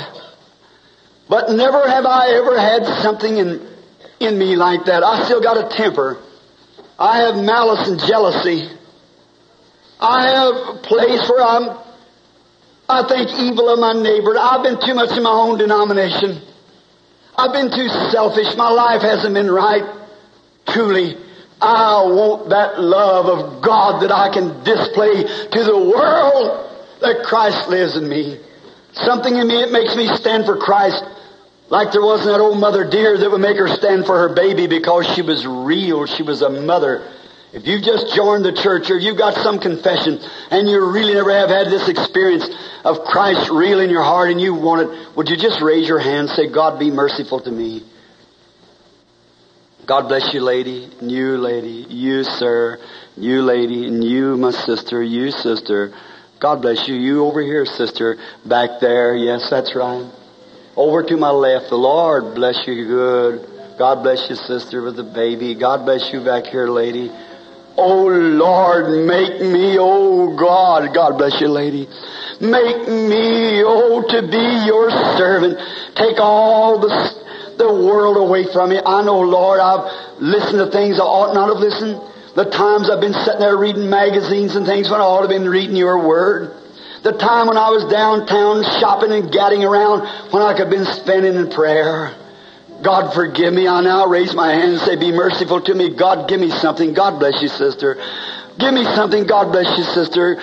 [1.30, 3.68] But never have I ever had something in,
[4.20, 5.04] in me like that.
[5.04, 6.22] I still got a temper.
[7.00, 8.70] I have malice and jealousy.
[10.00, 11.87] I have a place where I'm,
[12.90, 14.38] I think evil of my neighbor.
[14.38, 16.42] I've been too much in my own denomination.
[17.38, 18.56] I've been too selfish.
[18.56, 19.84] My life hasn't been right.
[20.68, 21.18] Truly,
[21.62, 26.68] I want that love of God that I can display to the world
[27.02, 28.40] that Christ lives in me.
[28.94, 31.04] Something in me that makes me stand for Christ.
[31.70, 34.68] Like there wasn't that old mother deer that would make her stand for her baby
[34.68, 36.06] because she was real.
[36.06, 37.04] She was a mother.
[37.54, 40.20] If you've just joined the church or you've got some confession
[40.52, 42.48] and you really never have had this experience
[42.84, 46.00] of Christ real in your heart and you want it, would you just raise your
[46.00, 47.84] hand and say, God be merciful to me?
[49.86, 52.78] God bless you, lady, you, lady, you, sir,
[53.16, 55.94] you, lady, and you, my sister, you, sister.
[56.40, 56.96] God bless you.
[56.96, 59.16] You over here, sister, back there.
[59.16, 60.12] Yes, that's right.
[60.76, 61.70] Over to my left.
[61.70, 63.78] The Lord bless you good.
[63.80, 65.56] God bless you, sister, with the baby.
[65.56, 67.10] God bless you back here, lady.
[67.78, 71.88] Oh Lord, make me, oh God, God bless you, lady.
[72.42, 75.60] Make me, oh, to be your servant.
[75.96, 76.90] Take all the,
[77.58, 78.80] the world away from me.
[78.84, 82.02] I know, Lord, I've listened to things I ought not have listened.
[82.36, 85.42] The times I've been sitting there reading magazines and things when I ought to have
[85.42, 86.54] been reading your word.
[87.04, 90.02] The time when I was downtown shopping and gadding around
[90.34, 92.16] when I could have been spending in prayer.
[92.84, 93.68] God forgive me.
[93.68, 95.96] I now raise my hand and say, be merciful to me.
[95.96, 96.94] God give me something.
[96.94, 97.96] God bless you, sister.
[98.60, 99.26] Give me something.
[99.26, 100.42] God bless you, sister.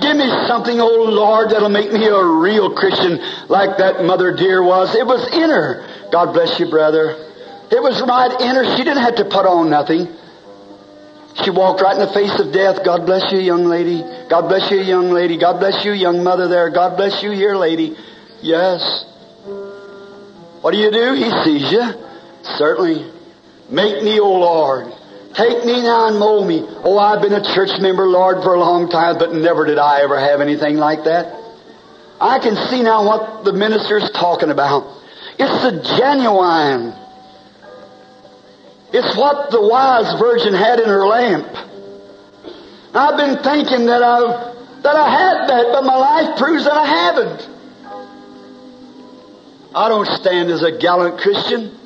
[0.00, 4.62] Give me something, oh Lord, that'll make me a real Christian like that mother deer
[4.62, 4.94] was.
[4.94, 6.08] It was in her.
[6.10, 7.12] God bless you, brother.
[7.70, 8.76] It was right in her.
[8.76, 10.08] She didn't have to put on nothing.
[11.44, 12.84] She walked right in the face of death.
[12.84, 14.02] God bless you, young lady.
[14.28, 15.38] God bless you, young lady.
[15.38, 16.70] God bless you, young mother there.
[16.70, 17.96] God bless you here, lady.
[18.40, 19.04] Yes.
[20.62, 21.14] What do you do?
[21.14, 21.84] He sees you.
[22.56, 23.10] Certainly.
[23.68, 24.92] Make me, O Lord.
[25.34, 26.62] Take me now and mold me.
[26.84, 30.02] Oh, I've been a church member, Lord, for a long time, but never did I
[30.02, 31.34] ever have anything like that.
[32.20, 35.02] I can see now what the minister's talking about.
[35.38, 36.94] It's the genuine.
[38.92, 41.48] It's what the wise virgin had in her lamp.
[42.94, 44.52] I've been thinking that I've
[44.82, 47.51] that I had that, but my life proves that I haven't.
[49.74, 51.78] I don't stand as a gallant Christian.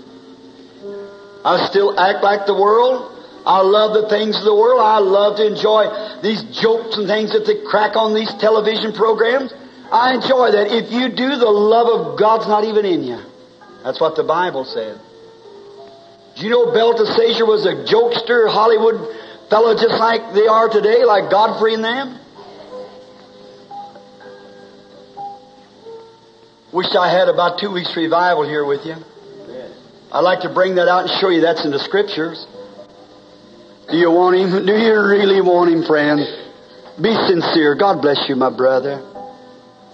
[1.44, 3.12] I still act like the world.
[3.46, 4.80] I love the things of the world.
[4.80, 5.86] I love to enjoy
[6.20, 9.54] these jokes and things that they crack on these television programs.
[9.92, 10.66] I enjoy that.
[10.66, 13.22] If you do, the love of God's not even in you.
[13.84, 14.98] That's what the Bible said.
[16.34, 18.98] Do you know Belteshazzar was a jokester, Hollywood
[19.48, 22.18] fellow just like they are today, like Godfrey and them?
[26.76, 28.96] Wish I had about two weeks revival here with you.
[30.12, 32.46] I'd like to bring that out and show you that's in the scriptures.
[33.90, 34.66] Do you want him?
[34.66, 36.20] Do you really want him, friend?
[37.00, 37.76] Be sincere.
[37.76, 39.00] God bless you, my brother.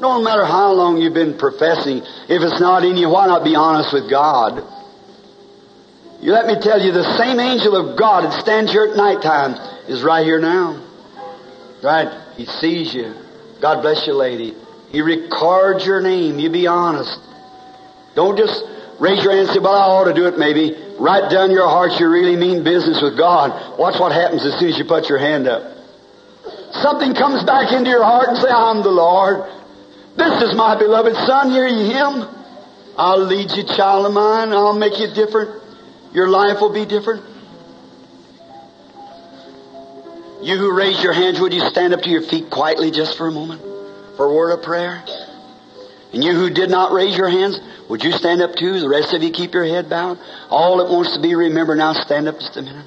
[0.01, 3.55] No matter how long you've been professing, if it's not in you, why not be
[3.55, 4.59] honest with God?
[6.21, 9.55] You let me tell you, the same angel of God that stands here at nighttime
[9.87, 10.83] is right here now.
[11.81, 12.11] Right?
[12.35, 13.15] He sees you.
[13.61, 14.57] God bless you, lady.
[14.93, 16.39] He record your name.
[16.39, 17.19] You be honest.
[18.15, 18.63] Don't just
[19.01, 20.77] raise your hand and say, well, I ought to do it maybe.
[21.01, 23.79] Write down your heart you really mean business with God.
[23.79, 25.65] Watch what happens as soon as you put your hand up.
[26.85, 29.49] Something comes back into your heart and say, I'm the Lord.
[30.17, 31.51] This is my beloved son.
[31.51, 32.29] Hear ye him.
[32.97, 34.53] I'll lead you, child of mine.
[34.53, 35.63] I'll make you different.
[36.13, 37.25] Your life will be different.
[40.43, 43.29] You who raise your hands, would you stand up to your feet quietly just for
[43.29, 43.72] a moment?
[44.17, 45.03] For a word of prayer?
[46.13, 47.59] And you who did not raise your hands,
[47.89, 48.81] would you stand up too?
[48.81, 50.19] The rest of you keep your head bowed.
[50.51, 52.87] All that wants to be remembered now, stand up just a minute.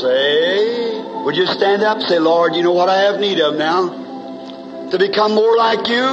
[0.00, 2.00] Say, would you stand up?
[2.02, 4.88] Say, Lord, you know what I have need of now?
[4.90, 6.04] To become more like you?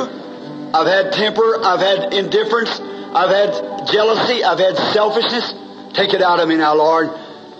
[0.74, 1.64] I've had temper.
[1.64, 2.80] I've had indifference.
[2.80, 4.44] I've had jealousy.
[4.44, 5.54] I've had selfishness.
[5.94, 7.10] Take it out of me now, Lord.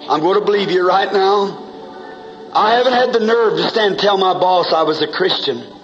[0.10, 1.64] I'm going to believe you right now.
[2.54, 5.75] I haven't had the nerve to stand and tell my boss I was a Christian.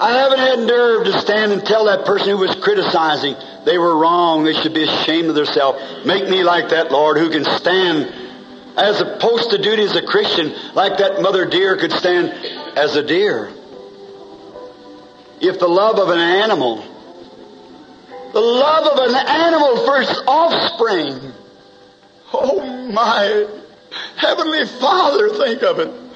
[0.00, 3.96] I haven't had nerve to stand and tell that person who was criticizing they were
[3.96, 4.44] wrong.
[4.44, 6.06] They should be ashamed of themselves.
[6.06, 8.12] Make me like that, Lord, who can stand
[8.76, 12.30] as opposed to duty as a Christian, like that mother deer could stand
[12.78, 13.52] as a deer.
[15.40, 16.76] If the love of an animal,
[18.32, 21.32] the love of an animal for its offspring,
[22.32, 23.46] oh my
[24.16, 26.09] Heavenly Father, think of it.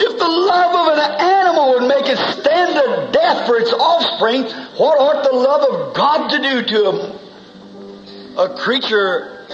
[0.00, 4.42] If the love of an animal would make it stand to death for its offspring,
[4.78, 8.38] what ought the love of God to do to him?
[8.38, 9.46] A creature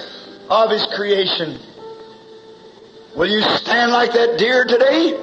[0.51, 1.59] of His creation.
[3.15, 5.19] Will you stand like that deer today?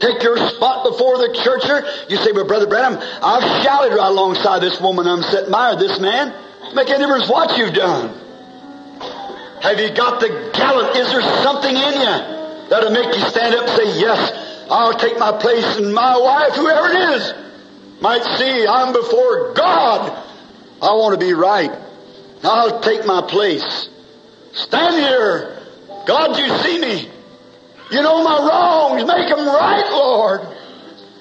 [0.00, 1.86] Take your spot before the churcher.
[2.10, 5.76] You say, but Brother Branham, I've shouted right alongside this woman I'm sitting by, or
[5.76, 6.34] this man.
[6.74, 8.12] Make any difference what you've done.
[9.62, 10.96] Have you got the gallant?
[10.96, 15.18] Is there something in you that'll make you stand up and say, yes, I'll take
[15.18, 17.34] my place and my wife, whoever it is,
[18.00, 20.24] might see I'm before God.
[20.82, 21.70] I want to be right.
[22.42, 23.88] I'll take my place.
[24.52, 25.62] Stand here.
[26.06, 27.10] God, you see me.
[27.90, 29.04] You know my wrongs.
[29.06, 30.40] Make them right, Lord.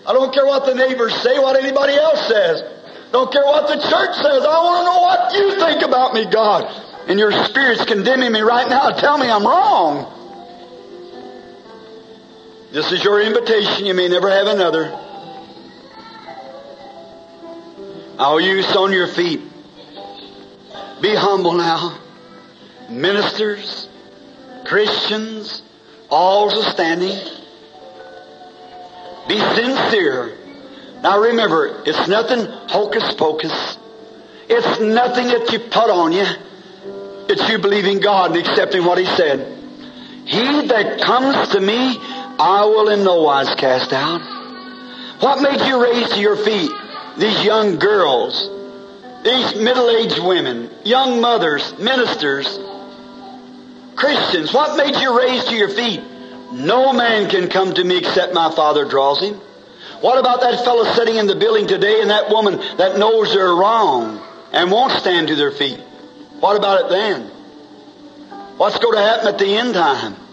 [0.05, 2.63] I don't care what the neighbors say, what anybody else says.
[3.11, 4.43] Don't care what the church says.
[4.43, 6.65] I want to know what you think about me, God.
[7.07, 8.91] And your spirit's condemning me right now.
[8.91, 10.11] Tell me I'm wrong.
[12.75, 13.85] This is your invitation.
[13.85, 14.91] You may never have another.
[18.19, 19.39] I'll use on your feet.
[21.01, 21.97] Be humble now.
[22.89, 23.87] Ministers,
[24.65, 25.61] Christians,
[26.09, 27.17] all standing.
[29.29, 30.37] Be sincere.
[31.01, 33.77] Now remember, it's nothing hocus pocus.
[34.49, 36.25] It's nothing that you put on you.
[37.29, 39.55] It's you believing God and accepting what He said.
[40.25, 41.97] He that comes to me,
[42.37, 44.19] I will in no wise cast out.
[45.21, 46.71] What made you raise to your feet
[47.17, 48.49] these young girls,
[49.23, 52.59] these middle-aged women, young mothers, ministers,
[53.95, 54.53] Christians?
[54.53, 56.01] What made you raise to your feet?
[56.51, 59.35] No man can come to me except my Father draws him.
[60.01, 63.55] What about that fellow sitting in the building today and that woman that knows they're
[63.55, 64.21] wrong
[64.51, 65.79] and won't stand to their feet?
[66.41, 67.21] What about it then?
[68.57, 70.24] What's going to happen at the end time?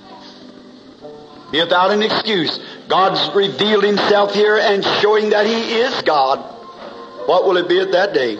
[1.61, 2.59] Without an excuse.
[2.89, 6.39] God's revealed Himself here and showing that He is God.
[7.27, 8.39] What will it be at that day?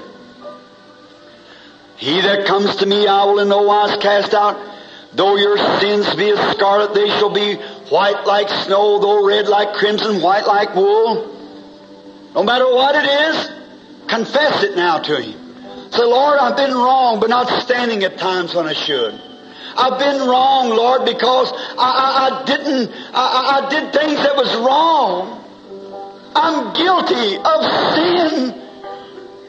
[1.97, 4.71] He that comes to me I will in no wise cast out.
[5.15, 7.55] Though your sins be as scarlet, they shall be
[7.91, 11.29] white like snow, though red like crimson, white like wool.
[12.35, 13.51] No matter what it is,
[14.09, 15.39] confess it now to Him.
[15.93, 19.21] Say, Lord, I've been wrong, but not standing at times when I should.
[19.77, 24.55] I've been wrong, Lord, because I, I, I didn't, I, I did things that was
[24.57, 25.39] wrong.
[26.35, 27.61] I'm guilty of
[27.95, 28.59] sin.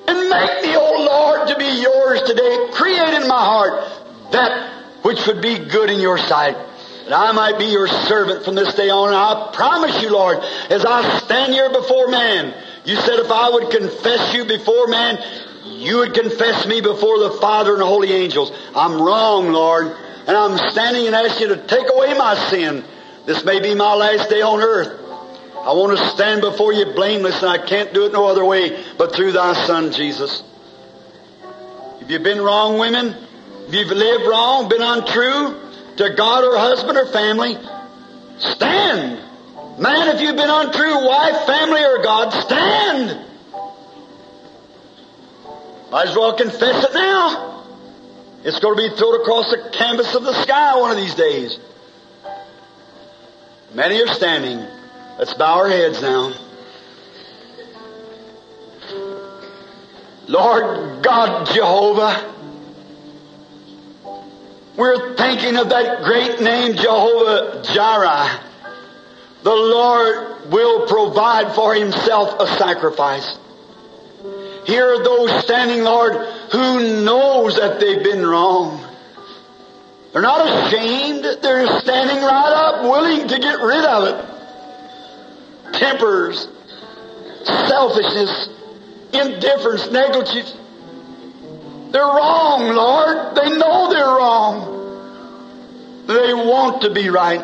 [0.06, 2.70] And make me, O Lord, to be yours today.
[2.74, 4.72] Create in my heart that
[5.04, 6.58] which would be good in your sight.
[7.06, 9.10] That I might be your servant from this day on.
[9.10, 10.40] And I promise you, Lord,
[10.70, 12.54] as I stand here before man,
[12.86, 15.18] you said if I would confess you before man,
[15.66, 18.52] you would confess me before the Father and the holy angels.
[18.76, 19.96] I'm wrong, Lord.
[20.26, 22.84] And I'm standing and asking you to take away my sin.
[23.26, 25.00] This may be my last day on earth.
[25.56, 28.84] I want to stand before you blameless, and I can't do it no other way
[28.98, 30.44] but through thy Son, Jesus.
[32.02, 33.16] If you've been wrong, women,
[33.68, 35.60] if you've lived wrong, been untrue
[35.98, 37.58] to God or husband or family,
[38.40, 39.20] stand.
[39.80, 43.26] Man, if you've been untrue, wife, family, or God, stand.
[45.92, 47.53] Might as well confess it now.
[48.46, 51.58] It's going to be thrown across the canvas of the sky one of these days.
[53.74, 54.60] Many are standing.
[55.18, 56.34] Let's bow our heads now.
[60.28, 62.34] Lord God Jehovah,
[64.76, 68.40] we're thinking of that great name Jehovah Jireh.
[69.44, 73.38] The Lord will provide for himself a sacrifice.
[74.66, 76.14] Here are those standing, Lord,
[76.52, 78.80] who knows that they've been wrong.
[80.14, 81.26] They're not ashamed.
[81.42, 85.74] They're standing right up, willing to get rid of it.
[85.74, 86.48] Tempers,
[87.46, 88.50] selfishness,
[89.12, 90.56] indifference, negligence.
[91.92, 93.36] They're wrong, Lord.
[93.36, 94.74] They know they're wrong.
[96.08, 97.44] They want to be right.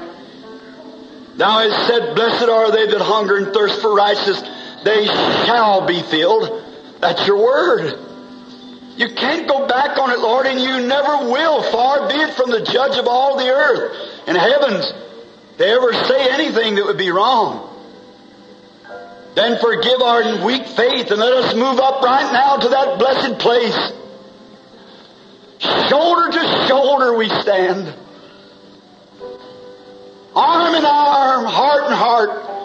[1.38, 4.44] Thou hast said, Blessed are they that hunger and thirst for righteousness,
[4.84, 6.69] they shall be filled.
[7.00, 7.98] That's your word.
[8.98, 11.64] You can't go back on it, Lord, and you never will.
[11.72, 13.96] Far be it from the judge of all the earth
[14.28, 14.92] and heavens
[15.58, 17.66] to ever say anything that would be wrong.
[19.36, 23.40] Then forgive our weak faith and let us move up right now to that blessed
[23.40, 23.78] place.
[25.90, 27.94] Shoulder to shoulder we stand.
[30.36, 32.59] Arm in arm, heart in heart.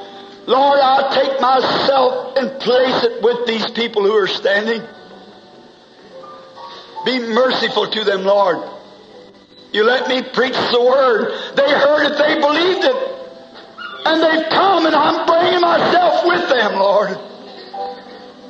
[0.46, 4.82] Lord, I'll take myself and place it with these people who are standing.
[7.04, 8.58] Be merciful to them, Lord.
[9.72, 11.56] You let me preach the word.
[11.56, 13.14] They heard it, they believed it.
[14.06, 17.18] And they've come and I'm bringing myself with them, Lord.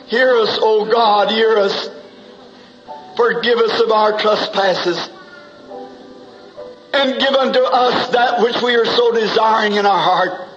[0.07, 1.89] Hear us, O God, hear us.
[3.16, 5.11] Forgive us of our trespasses.
[6.93, 10.53] And give unto us that which we are so desiring in our heart.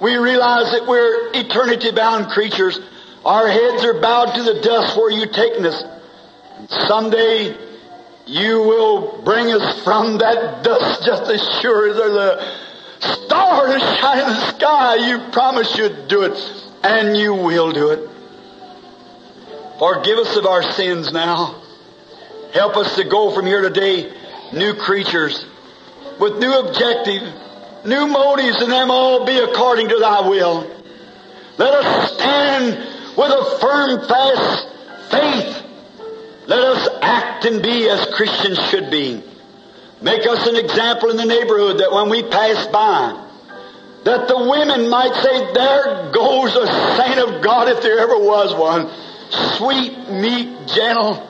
[0.00, 2.78] We realize that we're eternity bound creatures.
[3.24, 5.82] Our heads are bowed to the dust where you've taken us.
[6.88, 7.56] Someday
[8.26, 12.70] you will bring us from that dust just as sure as there's a
[13.26, 14.94] star to shine in the sky.
[15.08, 18.08] You promised you'd do it, and you will do it.
[19.78, 21.62] Forgive us of our sins now.
[22.52, 24.12] Help us to go from here today
[24.52, 25.44] new creatures
[26.18, 27.22] with new objective,
[27.84, 30.70] new motives, and them all be according to thy will.
[31.58, 34.68] Let us stand with a firm, fast
[35.10, 35.66] faith.
[36.46, 39.22] Let us act and be as Christians should be.
[40.00, 43.26] Make us an example in the neighborhood that when we pass by,
[44.04, 46.66] that the women might say, there goes a
[46.96, 48.90] saint of God if there ever was one.
[49.58, 51.29] Sweet, meek, gentle.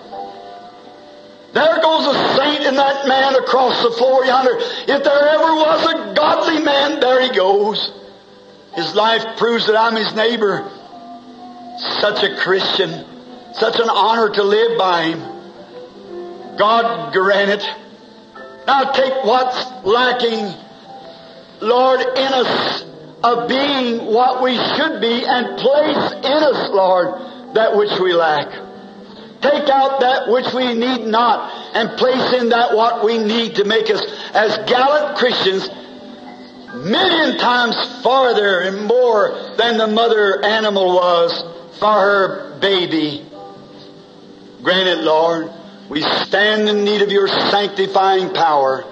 [1.53, 4.57] There goes a saint in that man across the floor yonder.
[4.57, 7.93] If there ever was a godly man, there he goes.
[8.75, 10.71] His life proves that I'm his neighbor.
[12.01, 13.05] Such a Christian.
[13.55, 16.57] Such an honor to live by him.
[16.57, 17.69] God grant it.
[18.67, 20.55] Now take what's lacking,
[21.61, 22.85] Lord, in us
[23.25, 28.70] of being what we should be and place in us, Lord, that which we lack.
[29.41, 33.65] Take out that which we need not and place in that what we need to
[33.65, 34.03] make us
[34.35, 35.69] as gallant Christians
[36.75, 43.27] million times farther and more than the mother animal was for her baby.
[44.63, 45.51] Grant it, Lord.
[45.89, 48.85] We stand in need of your sanctifying power.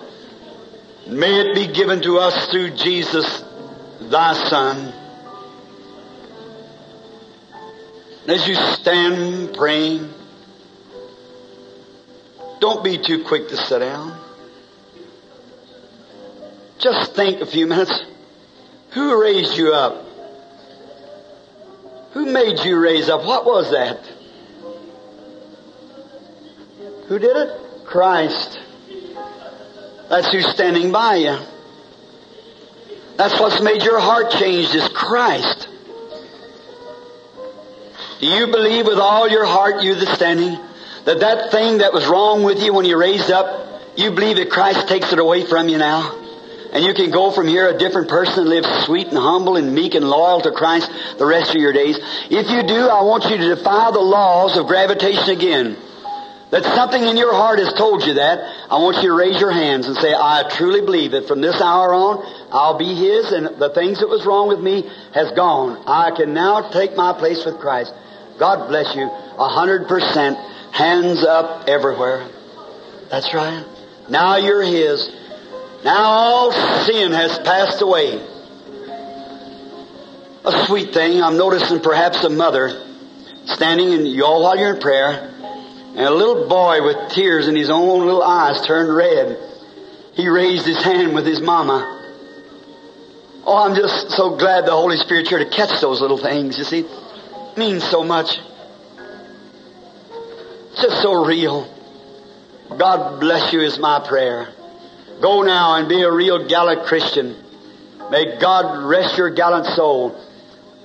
[1.06, 3.44] May it be given to us through Jesus,
[4.00, 4.92] thy Son.
[8.26, 10.12] As you stand praying,
[12.60, 14.18] don't be too quick to sit down.
[16.78, 18.05] Just think a few minutes.
[18.93, 20.05] Who raised you up?
[22.12, 23.24] Who made you raise up?
[23.24, 24.05] What was that?
[27.09, 27.86] Who did it?
[27.86, 28.60] Christ.
[30.09, 31.39] That's who's standing by you.
[33.16, 35.68] That's what's made your heart changed is Christ.
[38.20, 40.59] Do you believe with all your heart, you the standing,
[41.09, 44.51] that that thing that was wrong with you when you raised up, you believe that
[44.51, 46.12] Christ takes it away from you now?
[46.70, 49.74] And you can go from here a different person and live sweet and humble and
[49.74, 51.97] meek and loyal to Christ the rest of your days.
[52.28, 55.78] If you do, I want you to defy the laws of gravitation again.
[56.51, 58.40] That something in your heart has told you that.
[58.68, 61.59] I want you to raise your hands and say, I truly believe that from this
[61.60, 62.20] hour on,
[62.52, 65.82] I'll be His and the things that was wrong with me has gone.
[65.86, 67.94] I can now take my place with Christ.
[68.39, 69.09] God bless you.
[69.09, 70.36] A hundred percent.
[70.73, 72.28] Hands up everywhere.
[73.11, 73.65] That's right.
[74.09, 75.09] Now you're His.
[75.85, 76.53] Now all
[76.85, 78.20] sin has passed away.
[80.45, 82.85] A sweet thing, I'm noticing perhaps a mother
[83.45, 87.57] standing in you all while you're in prayer, and a little boy with tears in
[87.57, 89.39] his own little eyes turned red.
[90.15, 91.97] He raised his hand with his mama.
[93.45, 96.65] Oh, I'm just so glad the Holy Spirit's here to catch those little things, you
[96.65, 96.81] see.
[96.81, 98.39] It means so much.
[100.80, 101.66] Just so real.
[102.76, 104.48] God bless you is my prayer.
[105.20, 107.34] Go now and be a real gallant Christian.
[108.10, 110.24] May God rest your gallant soul.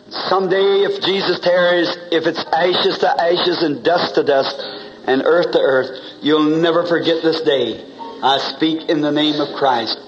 [0.10, 4.60] Someday, if Jesus tarries, if it's ashes to ashes and dust to dust
[5.06, 5.90] and earth to earth,
[6.22, 7.84] you'll never forget this day.
[8.24, 10.00] I speak in the name of Christ.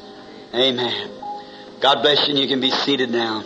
[0.54, 1.12] Amen.
[1.82, 3.44] God bless you and you can be seated now.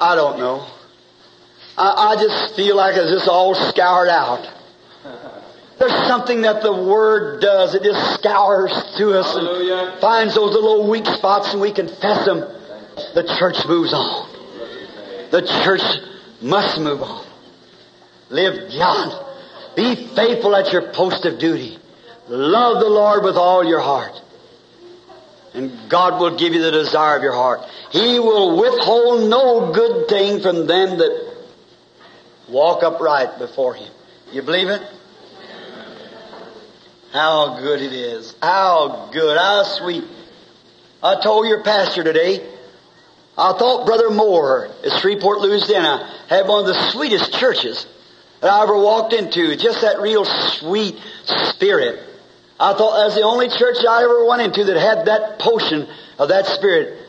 [0.00, 0.66] I don't know.
[1.76, 4.52] I, I just feel like it's just all scoured out.
[5.78, 7.74] There's something that the Word does.
[7.74, 12.40] It just scours through us and finds those little weak spots and we confess them.
[13.14, 14.32] The church moves on.
[15.30, 15.82] The church
[16.40, 17.26] must move on.
[18.30, 19.24] Live God.
[19.76, 21.76] Be faithful at your post of duty.
[22.28, 24.14] Love the Lord with all your heart.
[25.56, 27.62] And God will give you the desire of your heart.
[27.90, 31.34] He will withhold no good thing from them that
[32.48, 33.90] walk upright before Him.
[34.32, 34.82] You believe it?
[37.12, 38.34] How good it is.
[38.42, 39.38] How good.
[39.38, 40.04] How sweet.
[41.02, 42.46] I told your pastor today,
[43.38, 47.86] I thought Brother Moore at Shreveport, Louisiana had one of the sweetest churches
[48.40, 49.56] that I ever walked into.
[49.56, 52.00] Just that real sweet spirit.
[52.58, 55.86] I thought that was the only church I ever went into that had that potion
[56.18, 57.02] of that spirit.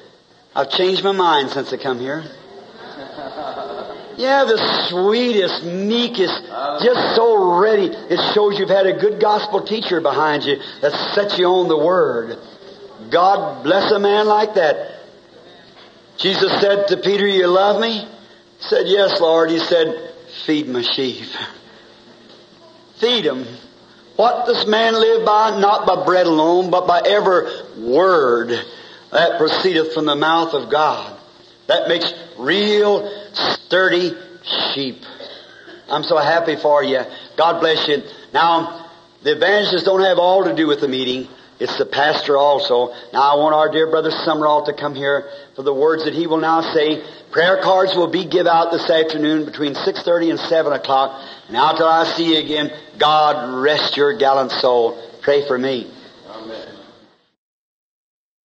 [0.55, 2.23] I've changed my mind since I come here.
[4.17, 4.57] Yeah, the
[4.89, 6.41] sweetest, meekest,
[6.83, 7.85] just so ready.
[7.85, 11.77] It shows you've had a good gospel teacher behind you that sets you on the
[11.77, 12.35] Word.
[13.11, 15.01] God bless a man like that.
[16.17, 17.99] Jesus said to Peter, You love me?
[17.99, 19.51] He said, Yes, Lord.
[19.51, 20.15] He said,
[20.47, 21.27] Feed my sheep.
[22.99, 23.45] Feed them.
[24.17, 25.59] What does man live by?
[25.59, 27.45] Not by bread alone, but by every
[27.79, 28.49] word
[29.11, 31.17] that proceedeth from the mouth of God.
[31.67, 34.11] That makes real sturdy
[34.73, 35.03] sheep.
[35.87, 37.01] I'm so happy for you.
[37.37, 38.01] God bless you.
[38.33, 38.89] Now,
[39.23, 41.27] the evangelists don't have all to do with the meeting.
[41.59, 42.93] It's the pastor also.
[43.13, 46.27] Now I want our dear brother Summerall to come here for the words that he
[46.27, 47.03] will now say.
[47.31, 51.19] Prayer cards will be give out this afternoon between 6.30 and 7 o'clock.
[51.49, 55.01] Now till I see you again, God rest your gallant soul.
[55.21, 55.91] Pray for me.